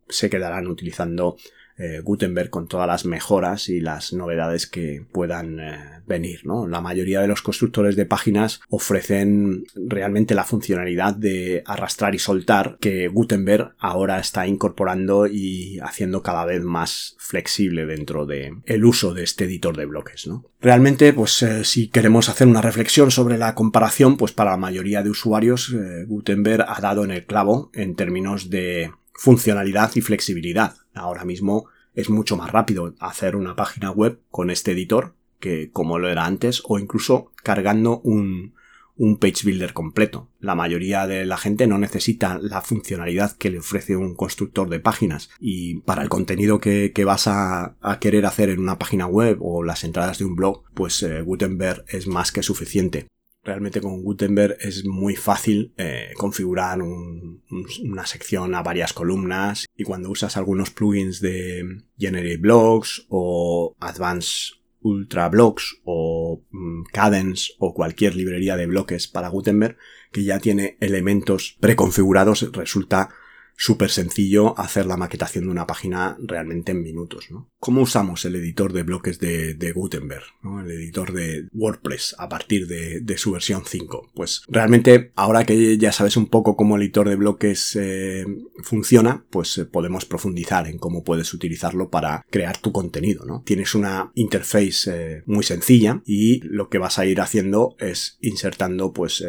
se 0.08 0.28
quedarán 0.28 0.66
utilizando 0.66 1.36
eh, 1.78 2.00
Gutenberg 2.00 2.50
con 2.50 2.68
todas 2.68 2.86
las 2.86 3.04
mejoras 3.04 3.68
y 3.68 3.80
las 3.80 4.12
novedades 4.12 4.66
que 4.66 5.04
puedan 5.10 5.58
eh, 5.60 5.78
venir. 6.06 6.40
¿no? 6.44 6.66
La 6.66 6.80
mayoría 6.80 7.20
de 7.20 7.28
los 7.28 7.42
constructores 7.42 7.96
de 7.96 8.06
páginas 8.06 8.60
ofrecen 8.68 9.64
realmente 9.74 10.34
la 10.34 10.44
funcionalidad 10.44 11.14
de 11.14 11.62
arrastrar 11.66 12.14
y 12.14 12.18
soltar 12.18 12.76
que 12.80 13.08
Gutenberg 13.08 13.74
ahora 13.78 14.18
está 14.18 14.46
incorporando 14.46 15.26
y 15.26 15.78
haciendo 15.80 16.22
cada 16.22 16.44
vez 16.44 16.62
más 16.62 17.16
flexible 17.18 17.86
dentro 17.86 18.26
de 18.26 18.54
el 18.66 18.84
uso 18.84 19.14
de 19.14 19.24
este 19.24 19.44
editor 19.44 19.76
de 19.76 19.86
bloques. 19.86 20.26
¿no? 20.26 20.44
Realmente, 20.60 21.12
pues 21.12 21.42
eh, 21.42 21.64
si 21.64 21.88
queremos 21.88 22.28
hacer 22.28 22.46
una 22.46 22.60
reflexión 22.60 23.10
sobre 23.10 23.38
la 23.38 23.54
comparación, 23.54 24.16
pues 24.16 24.32
para 24.32 24.52
la 24.52 24.56
mayoría 24.56 25.02
de 25.02 25.10
usuarios 25.10 25.74
Gutenberg 26.06 26.64
ha 26.68 26.80
dado 26.80 27.04
en 27.04 27.10
el 27.10 27.24
clavo 27.24 27.70
en 27.74 27.94
términos 27.94 28.50
de 28.50 28.90
funcionalidad 29.14 29.92
y 29.94 30.00
flexibilidad. 30.00 30.76
Ahora 30.94 31.24
mismo 31.24 31.66
es 31.94 32.10
mucho 32.10 32.36
más 32.36 32.50
rápido 32.50 32.94
hacer 32.98 33.36
una 33.36 33.56
página 33.56 33.90
web 33.90 34.20
con 34.30 34.50
este 34.50 34.72
editor 34.72 35.14
que 35.40 35.70
como 35.70 35.98
lo 35.98 36.08
era 36.08 36.24
antes 36.24 36.62
o 36.64 36.78
incluso 36.78 37.32
cargando 37.42 38.00
un, 38.00 38.54
un 38.96 39.16
page 39.16 39.44
builder 39.44 39.72
completo. 39.72 40.28
La 40.38 40.54
mayoría 40.54 41.06
de 41.06 41.24
la 41.24 41.36
gente 41.36 41.66
no 41.66 41.78
necesita 41.78 42.38
la 42.40 42.60
funcionalidad 42.60 43.36
que 43.36 43.50
le 43.50 43.58
ofrece 43.58 43.96
un 43.96 44.14
constructor 44.14 44.68
de 44.68 44.80
páginas 44.80 45.30
y 45.40 45.80
para 45.80 46.02
el 46.02 46.08
contenido 46.08 46.60
que, 46.60 46.92
vas 47.04 47.26
a, 47.26 47.76
querer 48.00 48.26
hacer 48.26 48.50
en 48.50 48.60
una 48.60 48.78
página 48.78 49.06
web 49.06 49.38
o 49.40 49.62
las 49.64 49.84
entradas 49.84 50.18
de 50.18 50.24
un 50.24 50.36
blog, 50.36 50.62
pues 50.74 51.02
eh, 51.02 51.20
Gutenberg 51.22 51.84
es 51.88 52.06
más 52.06 52.32
que 52.32 52.42
suficiente. 52.42 53.06
Realmente 53.44 53.80
con 53.80 54.02
Gutenberg 54.02 54.56
es 54.60 54.84
muy 54.84 55.16
fácil 55.16 55.72
eh, 55.76 56.12
configurar 56.16 56.80
una 56.80 58.06
sección 58.06 58.54
a 58.54 58.62
varias 58.62 58.92
columnas 58.92 59.66
y 59.76 59.82
cuando 59.82 60.10
usas 60.10 60.36
algunos 60.36 60.70
plugins 60.70 61.20
de 61.20 61.64
Generate 61.98 62.36
Blocks 62.36 63.04
o 63.08 63.74
Advanced 63.80 64.54
Ultra 64.82 65.28
Blocks 65.28 65.80
o 65.84 66.40
mm, 66.50 66.84
Cadence 66.92 67.54
o 67.58 67.74
cualquier 67.74 68.14
librería 68.14 68.56
de 68.56 68.66
bloques 68.66 69.08
para 69.08 69.28
Gutenberg 69.28 69.76
que 70.12 70.22
ya 70.22 70.38
tiene 70.38 70.76
elementos 70.80 71.56
preconfigurados 71.58 72.52
resulta 72.52 73.08
súper 73.56 73.90
sencillo 73.90 74.58
hacer 74.58 74.86
la 74.86 74.96
maquetación 74.96 75.44
de 75.44 75.50
una 75.50 75.66
página 75.66 76.16
realmente 76.20 76.72
en 76.72 76.82
minutos. 76.82 77.30
¿no? 77.30 77.50
¿Cómo 77.58 77.82
usamos 77.82 78.24
el 78.24 78.36
editor 78.36 78.72
de 78.72 78.82
bloques 78.82 79.18
de, 79.18 79.72
Gutenberg? 79.74 80.24
El 80.64 80.70
editor 80.70 81.12
de 81.12 81.48
WordPress 81.52 82.16
a 82.18 82.28
partir 82.28 82.66
de, 82.66 83.16
su 83.16 83.32
versión 83.32 83.62
5. 83.66 84.10
Pues 84.14 84.42
realmente 84.48 85.12
ahora 85.14 85.44
que 85.44 85.78
ya 85.78 85.92
sabes 85.92 86.16
un 86.16 86.26
poco 86.26 86.56
cómo 86.56 86.76
el 86.76 86.82
editor 86.82 87.08
de 87.08 87.16
bloques 87.16 87.76
eh, 87.76 88.24
funciona, 88.62 89.24
pues 89.30 89.58
eh, 89.58 89.64
podemos 89.64 90.06
profundizar 90.06 90.66
en 90.66 90.78
cómo 90.78 91.04
puedes 91.04 91.32
utilizarlo 91.34 91.90
para 91.90 92.24
crear 92.30 92.58
tu 92.58 92.72
contenido. 92.72 93.24
¿no? 93.24 93.42
Tienes 93.44 93.74
una 93.74 94.10
interface 94.14 94.90
eh, 94.90 95.22
muy 95.26 95.44
sencilla 95.44 96.02
y 96.04 96.40
lo 96.40 96.68
que 96.68 96.78
vas 96.78 96.98
a 96.98 97.06
ir 97.06 97.20
haciendo 97.20 97.76
es 97.78 98.18
insertando 98.20 98.92
pues 98.92 99.24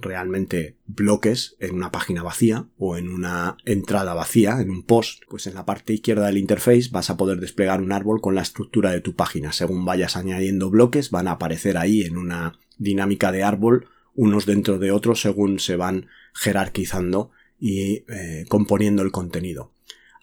realmente 0.00 0.77
bloques 0.88 1.54
en 1.60 1.74
una 1.74 1.92
página 1.92 2.22
vacía 2.22 2.66
o 2.78 2.96
en 2.96 3.10
una 3.10 3.58
entrada 3.66 4.14
vacía, 4.14 4.60
en 4.60 4.70
un 4.70 4.82
post, 4.82 5.22
pues 5.28 5.46
en 5.46 5.54
la 5.54 5.66
parte 5.66 5.92
izquierda 5.92 6.26
del 6.26 6.38
interface 6.38 6.88
vas 6.90 7.10
a 7.10 7.16
poder 7.16 7.38
desplegar 7.38 7.82
un 7.82 7.92
árbol 7.92 8.20
con 8.20 8.34
la 8.34 8.42
estructura 8.42 8.90
de 8.90 9.02
tu 9.02 9.14
página. 9.14 9.52
Según 9.52 9.84
vayas 9.84 10.16
añadiendo 10.16 10.70
bloques, 10.70 11.10
van 11.10 11.28
a 11.28 11.32
aparecer 11.32 11.76
ahí 11.76 12.02
en 12.02 12.16
una 12.16 12.58
dinámica 12.78 13.30
de 13.30 13.44
árbol, 13.44 13.88
unos 14.14 14.46
dentro 14.46 14.78
de 14.78 14.90
otros, 14.90 15.20
según 15.20 15.60
se 15.60 15.76
van 15.76 16.06
jerarquizando 16.32 17.30
y 17.60 18.04
eh, 18.08 18.46
componiendo 18.48 19.02
el 19.02 19.12
contenido. 19.12 19.72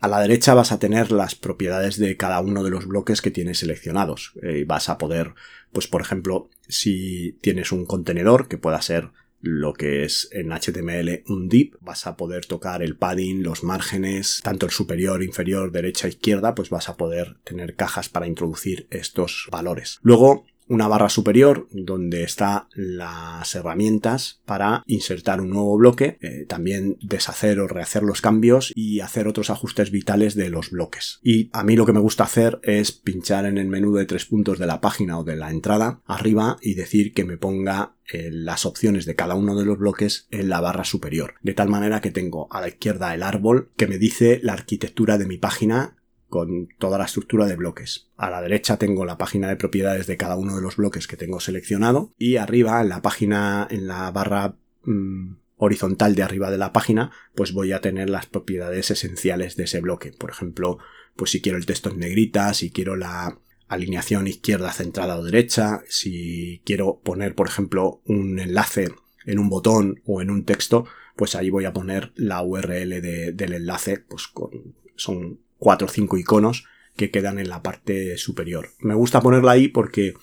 A 0.01 0.07
la 0.07 0.19
derecha 0.19 0.53
vas 0.53 0.72
a 0.72 0.79
tener 0.79 1.12
las 1.12 1.36
propiedades 1.36 1.98
de 1.98 2.17
cada 2.17 2.39
uno 2.41 2.63
de 2.63 2.69
los 2.69 2.88
bloques 2.88 3.22
que 3.22 3.31
tienes 3.31 3.60
seleccionados. 3.60 4.34
Eh, 4.41 4.65
vas 4.67 4.89
a 4.89 4.98
poder, 4.98 5.36
pues 5.72 5.88
por 5.88 6.01
ejemplo, 6.01 6.50
si 6.67 7.38
tienes 7.41 7.72
un 7.72 7.86
contenedor 7.86 8.48
que 8.48 8.57
pueda 8.57 8.81
ser 8.81 9.12
lo 9.45 9.73
que 9.73 10.03
es 10.03 10.27
en 10.31 10.51
HTML 10.51 11.23
un 11.27 11.47
div, 11.47 11.77
vas 11.81 12.07
a 12.07 12.17
poder 12.17 12.45
tocar 12.45 12.81
el 12.81 12.97
padding, 12.97 13.43
los 13.43 13.63
márgenes, 13.63 14.41
tanto 14.43 14.65
el 14.65 14.71
superior, 14.71 15.23
inferior, 15.23 15.71
derecha, 15.71 16.07
izquierda, 16.07 16.55
pues 16.55 16.69
vas 16.69 16.89
a 16.89 16.97
poder 16.97 17.37
tener 17.43 17.75
cajas 17.75 18.09
para 18.09 18.27
introducir 18.27 18.87
estos 18.89 19.47
valores. 19.51 19.99
Luego 20.01 20.45
una 20.67 20.88
barra 20.88 21.10
superior 21.10 21.67
donde 21.72 22.24
está 22.24 22.67
las 22.74 23.53
herramientas 23.55 24.41
para 24.45 24.84
insertar 24.88 25.41
un 25.41 25.50
nuevo 25.50 25.77
bloque, 25.77 26.17
eh, 26.22 26.45
también 26.48 26.98
deshacer 27.01 27.60
o 27.60 27.67
rehacer 27.67 28.03
los 28.03 28.22
cambios 28.22 28.72
y 28.75 29.00
hacer 29.00 29.27
otros 29.27 29.50
ajustes 29.50 29.91
vitales 29.91 30.36
de 30.36 30.50
los 30.50 30.72
bloques. 30.72 31.19
Y 31.24 31.50
a 31.53 31.63
mí 31.63 31.75
lo 31.75 31.86
que 31.86 31.93
me 31.93 32.00
gusta 32.00 32.24
hacer 32.24 32.60
es 32.63 32.91
pinchar 32.91 33.45
en 33.45 33.57
el 33.57 33.67
menú 33.67 33.93
de 33.93 34.05
tres 34.05 34.25
puntos 34.25 34.60
de 34.60 34.67
la 34.67 34.81
página 34.81 35.19
o 35.19 35.24
de 35.24 35.36
la 35.36 35.51
entrada 35.51 36.01
arriba 36.05 36.57
y 36.62 36.74
decir 36.74 37.13
que 37.13 37.25
me 37.25 37.38
ponga 37.38 37.95
eh, 38.12 38.29
las 38.31 38.65
opciones 38.65 39.05
de 39.05 39.15
cada 39.15 39.36
uno 39.36 39.55
de 39.55 39.65
los 39.65 39.77
bloques 39.77 40.27
en 40.31 40.50
la 40.50 40.62
barra 40.62 40.84
superior. 40.84 41.36
De 41.41 41.53
tal 41.53 41.69
manera 41.69 42.01
que 42.01 42.12
tengo 42.12 42.48
a 42.51 42.62
la 42.62 42.67
izquierda 42.67 43.13
el 43.13 43.24
árbol 43.24 43.72
que 43.77 43.88
me 43.88 43.98
dice 43.98 44.39
la 44.43 44.53
arquitectura 44.53 45.17
de 45.17 45.25
mi 45.25 45.38
página 45.38 45.95
con 46.35 46.67
toda 46.79 46.97
la 46.97 47.05
estructura 47.05 47.45
de 47.45 47.55
bloques. 47.55 48.09
A 48.17 48.29
la 48.29 48.41
derecha 48.41 48.75
tengo 48.75 49.05
la 49.05 49.17
página 49.17 49.47
de 49.47 49.55
propiedades 49.55 50.05
de 50.05 50.17
cada 50.17 50.35
uno 50.35 50.57
de 50.57 50.61
los 50.61 50.75
bloques 50.75 51.07
que 51.07 51.15
tengo 51.15 51.39
seleccionado 51.39 52.11
y 52.17 52.35
arriba 52.35 52.81
en 52.81 52.89
la 52.89 53.01
página, 53.01 53.65
en 53.71 53.87
la 53.87 54.11
barra 54.11 54.55
mm, 54.83 55.35
horizontal 55.55 56.13
de 56.13 56.23
arriba 56.23 56.51
de 56.51 56.57
la 56.57 56.73
página, 56.73 57.13
pues 57.35 57.53
voy 57.53 57.71
a 57.71 57.79
tener 57.79 58.09
las 58.09 58.25
propiedades 58.25 58.91
esenciales 58.91 59.55
de 59.55 59.63
ese 59.63 59.79
bloque. 59.79 60.11
Por 60.11 60.29
ejemplo, 60.29 60.77
pues 61.15 61.31
si 61.31 61.39
quiero 61.39 61.57
el 61.57 61.65
texto 61.65 61.89
en 61.89 61.99
negrita, 61.99 62.53
si 62.53 62.69
quiero 62.69 62.97
la 62.97 63.39
alineación 63.69 64.27
izquierda 64.27 64.73
centrada 64.73 65.17
o 65.17 65.23
derecha, 65.23 65.83
si 65.87 66.61
quiero 66.65 66.99
poner, 67.01 67.33
por 67.33 67.47
ejemplo, 67.47 68.01
un 68.05 68.39
enlace 68.39 68.89
en 69.25 69.39
un 69.39 69.47
botón 69.47 70.01
o 70.05 70.21
en 70.21 70.31
un 70.31 70.43
texto, 70.43 70.85
pues 71.15 71.33
ahí 71.35 71.49
voy 71.49 71.63
a 71.63 71.71
poner 71.71 72.11
la 72.17 72.43
URL 72.43 73.01
del 73.01 73.53
enlace, 73.53 73.99
pues 73.99 74.27
con, 74.27 74.75
son 74.97 75.44
cuatro 75.57 75.88
o 75.88 75.89
cinco 75.89 76.17
iconos 76.17 76.65
que 76.95 77.12
quedan 77.12 77.39
en 77.39 77.50
la 77.50 77.62
parte 77.62 78.17
superior. 78.17 78.69
Me 78.79 78.95
gusta 78.95 79.21
ponerla 79.21 79.51
ahí 79.51 79.67
porque 79.67 80.13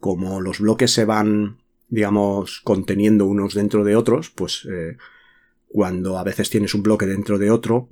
como 0.00 0.40
los 0.40 0.60
bloques 0.60 0.92
se 0.92 1.04
van, 1.04 1.58
digamos, 1.88 2.60
conteniendo 2.62 3.26
unos 3.26 3.54
dentro 3.54 3.84
de 3.84 3.96
otros, 3.96 4.30
pues 4.30 4.66
eh, 4.70 4.96
cuando 5.68 6.18
a 6.18 6.24
veces 6.24 6.50
tienes 6.50 6.74
un 6.74 6.82
bloque 6.82 7.06
dentro 7.06 7.38
de 7.38 7.50
otro 7.50 7.88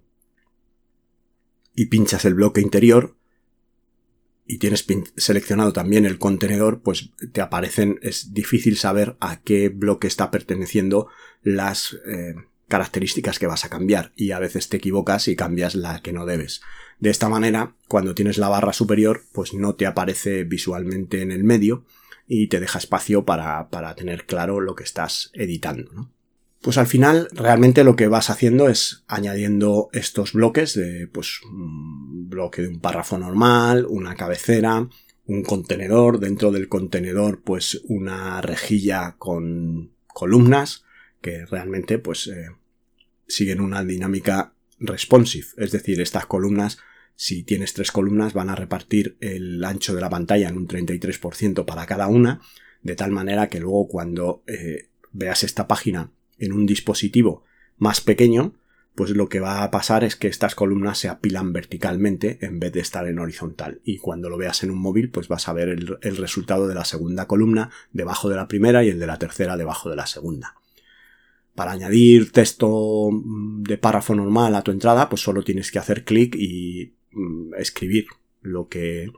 y 1.74 1.86
pinchas 1.86 2.24
el 2.24 2.34
bloque 2.34 2.60
interior 2.60 3.16
y 4.46 4.58
tienes 4.58 4.86
seleccionado 5.16 5.72
también 5.72 6.06
el 6.06 6.18
contenedor, 6.18 6.80
pues 6.80 7.10
te 7.32 7.40
aparecen, 7.40 7.98
es 8.02 8.32
difícil 8.32 8.76
saber 8.76 9.16
a 9.20 9.40
qué 9.42 9.68
bloque 9.68 10.06
está 10.06 10.30
perteneciendo 10.30 11.08
las 11.42 11.98
eh, 12.06 12.34
características 12.68 13.38
que 13.38 13.46
vas 13.46 13.64
a 13.64 13.68
cambiar 13.68 14.12
y 14.16 14.32
a 14.32 14.38
veces 14.38 14.68
te 14.68 14.78
equivocas 14.78 15.28
y 15.28 15.36
cambias 15.36 15.74
la 15.74 16.00
que 16.00 16.12
no 16.12 16.26
debes. 16.26 16.60
De 16.98 17.10
esta 17.10 17.28
manera, 17.28 17.74
cuando 17.88 18.14
tienes 18.14 18.38
la 18.38 18.48
barra 18.48 18.72
superior, 18.72 19.22
pues 19.32 19.54
no 19.54 19.74
te 19.74 19.86
aparece 19.86 20.44
visualmente 20.44 21.22
en 21.22 21.30
el 21.30 21.44
medio 21.44 21.84
y 22.26 22.48
te 22.48 22.60
deja 22.60 22.78
espacio 22.78 23.24
para, 23.24 23.68
para 23.68 23.94
tener 23.94 24.26
claro 24.26 24.60
lo 24.60 24.74
que 24.74 24.84
estás 24.84 25.30
editando. 25.32 26.10
Pues 26.62 26.78
al 26.78 26.88
final, 26.88 27.28
realmente 27.32 27.84
lo 27.84 27.94
que 27.94 28.08
vas 28.08 28.30
haciendo 28.30 28.68
es 28.68 29.04
añadiendo 29.06 29.88
estos 29.92 30.32
bloques 30.32 30.74
de, 30.74 31.06
pues, 31.06 31.40
un 31.44 32.28
bloque 32.28 32.62
de 32.62 32.68
un 32.68 32.80
párrafo 32.80 33.18
normal, 33.18 33.86
una 33.88 34.16
cabecera, 34.16 34.88
un 35.26 35.42
contenedor, 35.44 36.18
dentro 36.18 36.50
del 36.50 36.68
contenedor, 36.68 37.42
pues, 37.42 37.82
una 37.84 38.40
rejilla 38.40 39.14
con 39.18 39.92
columnas, 40.08 40.82
que 41.20 41.46
realmente, 41.46 41.98
pues, 41.98 42.28
eh, 42.28 42.48
siguen 43.26 43.60
una 43.60 43.84
dinámica 43.84 44.54
responsive, 44.78 45.46
es 45.56 45.72
decir, 45.72 46.00
estas 46.00 46.26
columnas, 46.26 46.78
si 47.14 47.42
tienes 47.42 47.72
tres 47.72 47.92
columnas, 47.92 48.34
van 48.34 48.50
a 48.50 48.54
repartir 48.54 49.16
el 49.20 49.64
ancho 49.64 49.94
de 49.94 50.00
la 50.00 50.10
pantalla 50.10 50.48
en 50.48 50.56
un 50.56 50.68
33% 50.68 51.64
para 51.64 51.86
cada 51.86 52.08
una, 52.08 52.40
de 52.82 52.94
tal 52.94 53.10
manera 53.10 53.48
que 53.48 53.58
luego 53.58 53.88
cuando 53.88 54.42
eh, 54.46 54.90
veas 55.12 55.42
esta 55.42 55.66
página 55.66 56.10
en 56.38 56.52
un 56.52 56.66
dispositivo 56.66 57.42
más 57.78 58.00
pequeño, 58.00 58.54
pues 58.94 59.10
lo 59.10 59.28
que 59.28 59.40
va 59.40 59.62
a 59.62 59.70
pasar 59.70 60.04
es 60.04 60.16
que 60.16 60.28
estas 60.28 60.54
columnas 60.54 60.98
se 60.98 61.08
apilan 61.08 61.52
verticalmente 61.52 62.38
en 62.40 62.60
vez 62.60 62.72
de 62.72 62.80
estar 62.80 63.06
en 63.06 63.18
horizontal. 63.18 63.80
Y 63.84 63.98
cuando 63.98 64.30
lo 64.30 64.38
veas 64.38 64.62
en 64.62 64.70
un 64.70 64.78
móvil, 64.78 65.10
pues 65.10 65.28
vas 65.28 65.48
a 65.48 65.52
ver 65.52 65.68
el, 65.68 65.98
el 66.00 66.16
resultado 66.16 66.66
de 66.66 66.74
la 66.74 66.84
segunda 66.84 67.26
columna 67.26 67.70
debajo 67.92 68.30
de 68.30 68.36
la 68.36 68.48
primera 68.48 68.84
y 68.84 68.88
el 68.88 68.98
de 68.98 69.06
la 69.06 69.18
tercera 69.18 69.56
debajo 69.56 69.90
de 69.90 69.96
la 69.96 70.06
segunda. 70.06 70.54
Para 71.56 71.72
añadir 71.72 72.30
texto 72.30 73.10
mm, 73.10 73.64
de 73.64 73.78
párrafo 73.78 74.14
normal 74.14 74.54
a 74.54 74.62
tu 74.62 74.70
entrada, 74.70 75.08
pues 75.08 75.22
solo 75.22 75.42
tienes 75.42 75.72
que 75.72 75.80
hacer 75.80 76.04
clic 76.04 76.36
y 76.36 76.94
mm, 77.12 77.54
escribir 77.54 78.06
lo 78.42 78.68
que 78.68 79.10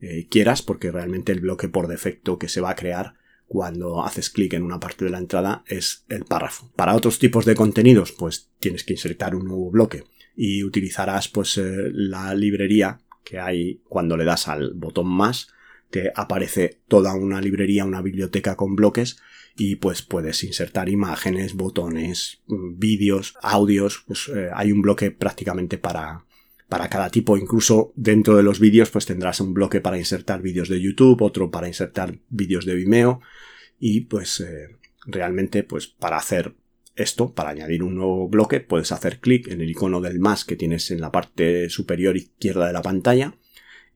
eh, 0.00 0.28
quieras, 0.30 0.62
porque 0.62 0.92
realmente 0.92 1.32
el 1.32 1.40
bloque 1.40 1.68
por 1.68 1.88
defecto 1.88 2.38
que 2.38 2.48
se 2.48 2.60
va 2.60 2.70
a 2.70 2.76
crear 2.76 3.14
cuando 3.48 4.04
haces 4.04 4.30
clic 4.30 4.52
en 4.54 4.62
una 4.62 4.80
parte 4.80 5.04
de 5.04 5.10
la 5.10 5.18
entrada 5.18 5.64
es 5.66 6.04
el 6.08 6.24
párrafo. 6.24 6.70
Para 6.76 6.94
otros 6.94 7.18
tipos 7.18 7.44
de 7.44 7.54
contenidos, 7.54 8.12
pues 8.12 8.50
tienes 8.60 8.84
que 8.84 8.92
insertar 8.92 9.34
un 9.34 9.46
nuevo 9.46 9.70
bloque 9.70 10.04
y 10.36 10.62
utilizarás 10.64 11.28
pues 11.28 11.56
eh, 11.58 11.90
la 11.92 12.34
librería 12.34 13.00
que 13.24 13.40
hay 13.40 13.80
cuando 13.88 14.16
le 14.16 14.24
das 14.24 14.48
al 14.48 14.74
botón 14.74 15.08
más, 15.08 15.48
te 15.90 16.12
aparece 16.14 16.80
toda 16.88 17.14
una 17.14 17.40
librería, 17.40 17.84
una 17.84 18.02
biblioteca 18.02 18.56
con 18.56 18.76
bloques 18.76 19.18
y 19.56 19.76
pues 19.76 20.02
puedes 20.02 20.44
insertar 20.44 20.88
imágenes, 20.88 21.54
botones, 21.54 22.42
mm, 22.46 22.78
vídeos, 22.78 23.34
audios, 23.42 24.04
pues 24.06 24.28
eh, 24.34 24.50
hay 24.54 24.72
un 24.72 24.82
bloque 24.82 25.10
prácticamente 25.10 25.78
para, 25.78 26.26
para 26.68 26.88
cada 26.88 27.10
tipo, 27.10 27.36
incluso 27.36 27.92
dentro 27.96 28.36
de 28.36 28.42
los 28.42 28.60
vídeos 28.60 28.90
pues 28.90 29.06
tendrás 29.06 29.40
un 29.40 29.54
bloque 29.54 29.80
para 29.80 29.98
insertar 29.98 30.42
vídeos 30.42 30.68
de 30.68 30.80
YouTube, 30.80 31.22
otro 31.22 31.50
para 31.50 31.68
insertar 31.68 32.18
vídeos 32.28 32.66
de 32.66 32.74
Vimeo 32.74 33.20
y 33.78 34.02
pues 34.02 34.40
eh, 34.40 34.68
realmente 35.06 35.62
pues 35.62 35.86
para 35.86 36.18
hacer 36.18 36.54
esto, 36.94 37.34
para 37.34 37.50
añadir 37.50 37.82
un 37.82 37.94
nuevo 37.94 38.28
bloque, 38.28 38.60
puedes 38.60 38.92
hacer 38.92 39.20
clic 39.20 39.48
en 39.48 39.60
el 39.60 39.70
icono 39.70 40.00
del 40.00 40.18
más 40.18 40.44
que 40.44 40.56
tienes 40.56 40.90
en 40.90 41.00
la 41.00 41.12
parte 41.12 41.68
superior 41.70 42.16
izquierda 42.16 42.66
de 42.66 42.72
la 42.72 42.82
pantalla 42.82 43.34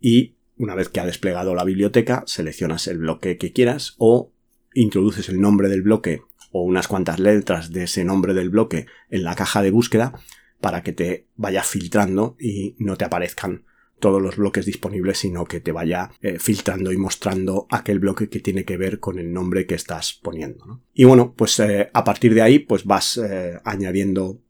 y 0.00 0.36
una 0.56 0.74
vez 0.74 0.90
que 0.90 1.00
ha 1.00 1.06
desplegado 1.06 1.54
la 1.54 1.64
biblioteca, 1.64 2.22
seleccionas 2.26 2.86
el 2.86 2.98
bloque 2.98 3.38
que 3.38 3.52
quieras 3.52 3.94
o 3.96 4.32
introduces 4.80 5.28
el 5.28 5.40
nombre 5.40 5.68
del 5.68 5.82
bloque 5.82 6.22
o 6.52 6.62
unas 6.62 6.88
cuantas 6.88 7.18
letras 7.18 7.72
de 7.72 7.84
ese 7.84 8.04
nombre 8.04 8.34
del 8.34 8.50
bloque 8.50 8.86
en 9.10 9.24
la 9.24 9.34
caja 9.34 9.62
de 9.62 9.70
búsqueda 9.70 10.14
para 10.60 10.82
que 10.82 10.92
te 10.92 11.26
vaya 11.36 11.62
filtrando 11.62 12.36
y 12.38 12.74
no 12.78 12.96
te 12.96 13.04
aparezcan 13.04 13.64
todos 13.98 14.20
los 14.20 14.36
bloques 14.36 14.64
disponibles, 14.64 15.18
sino 15.18 15.44
que 15.44 15.60
te 15.60 15.72
vaya 15.72 16.10
eh, 16.22 16.38
filtrando 16.38 16.90
y 16.90 16.96
mostrando 16.96 17.66
aquel 17.70 18.00
bloque 18.00 18.28
que 18.28 18.40
tiene 18.40 18.64
que 18.64 18.78
ver 18.78 18.98
con 18.98 19.18
el 19.18 19.32
nombre 19.32 19.66
que 19.66 19.74
estás 19.74 20.14
poniendo. 20.14 20.80
Y 20.94 21.04
bueno, 21.04 21.34
pues 21.36 21.60
eh, 21.60 21.90
a 21.92 22.02
partir 22.02 22.34
de 22.34 22.42
ahí, 22.42 22.58
pues 22.58 22.84
vas 22.84 23.18
eh, 23.18 23.60
añadiendo 23.64 24.40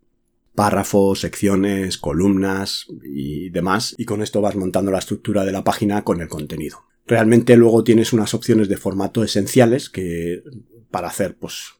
párrafos, 0.54 1.20
secciones, 1.20 1.99
columnas 1.99 2.87
y 3.02 3.50
demás, 3.50 3.94
y 3.99 4.04
con 4.04 4.22
esto 4.22 4.40
vas 4.40 4.56
montando 4.56 4.90
la 4.90 4.99
estructura 4.99 5.44
de 5.44 5.52
la 5.52 5.64
página 5.64 6.02
con 6.04 6.20
el 6.20 6.28
contenido. 6.28 6.89
Realmente 7.10 7.56
luego 7.56 7.82
tienes 7.82 8.12
unas 8.12 8.34
opciones 8.34 8.68
de 8.68 8.76
formato 8.76 9.24
esenciales 9.24 9.90
que 9.90 10.44
para 10.92 11.08
hacer 11.08 11.36
pues 11.36 11.72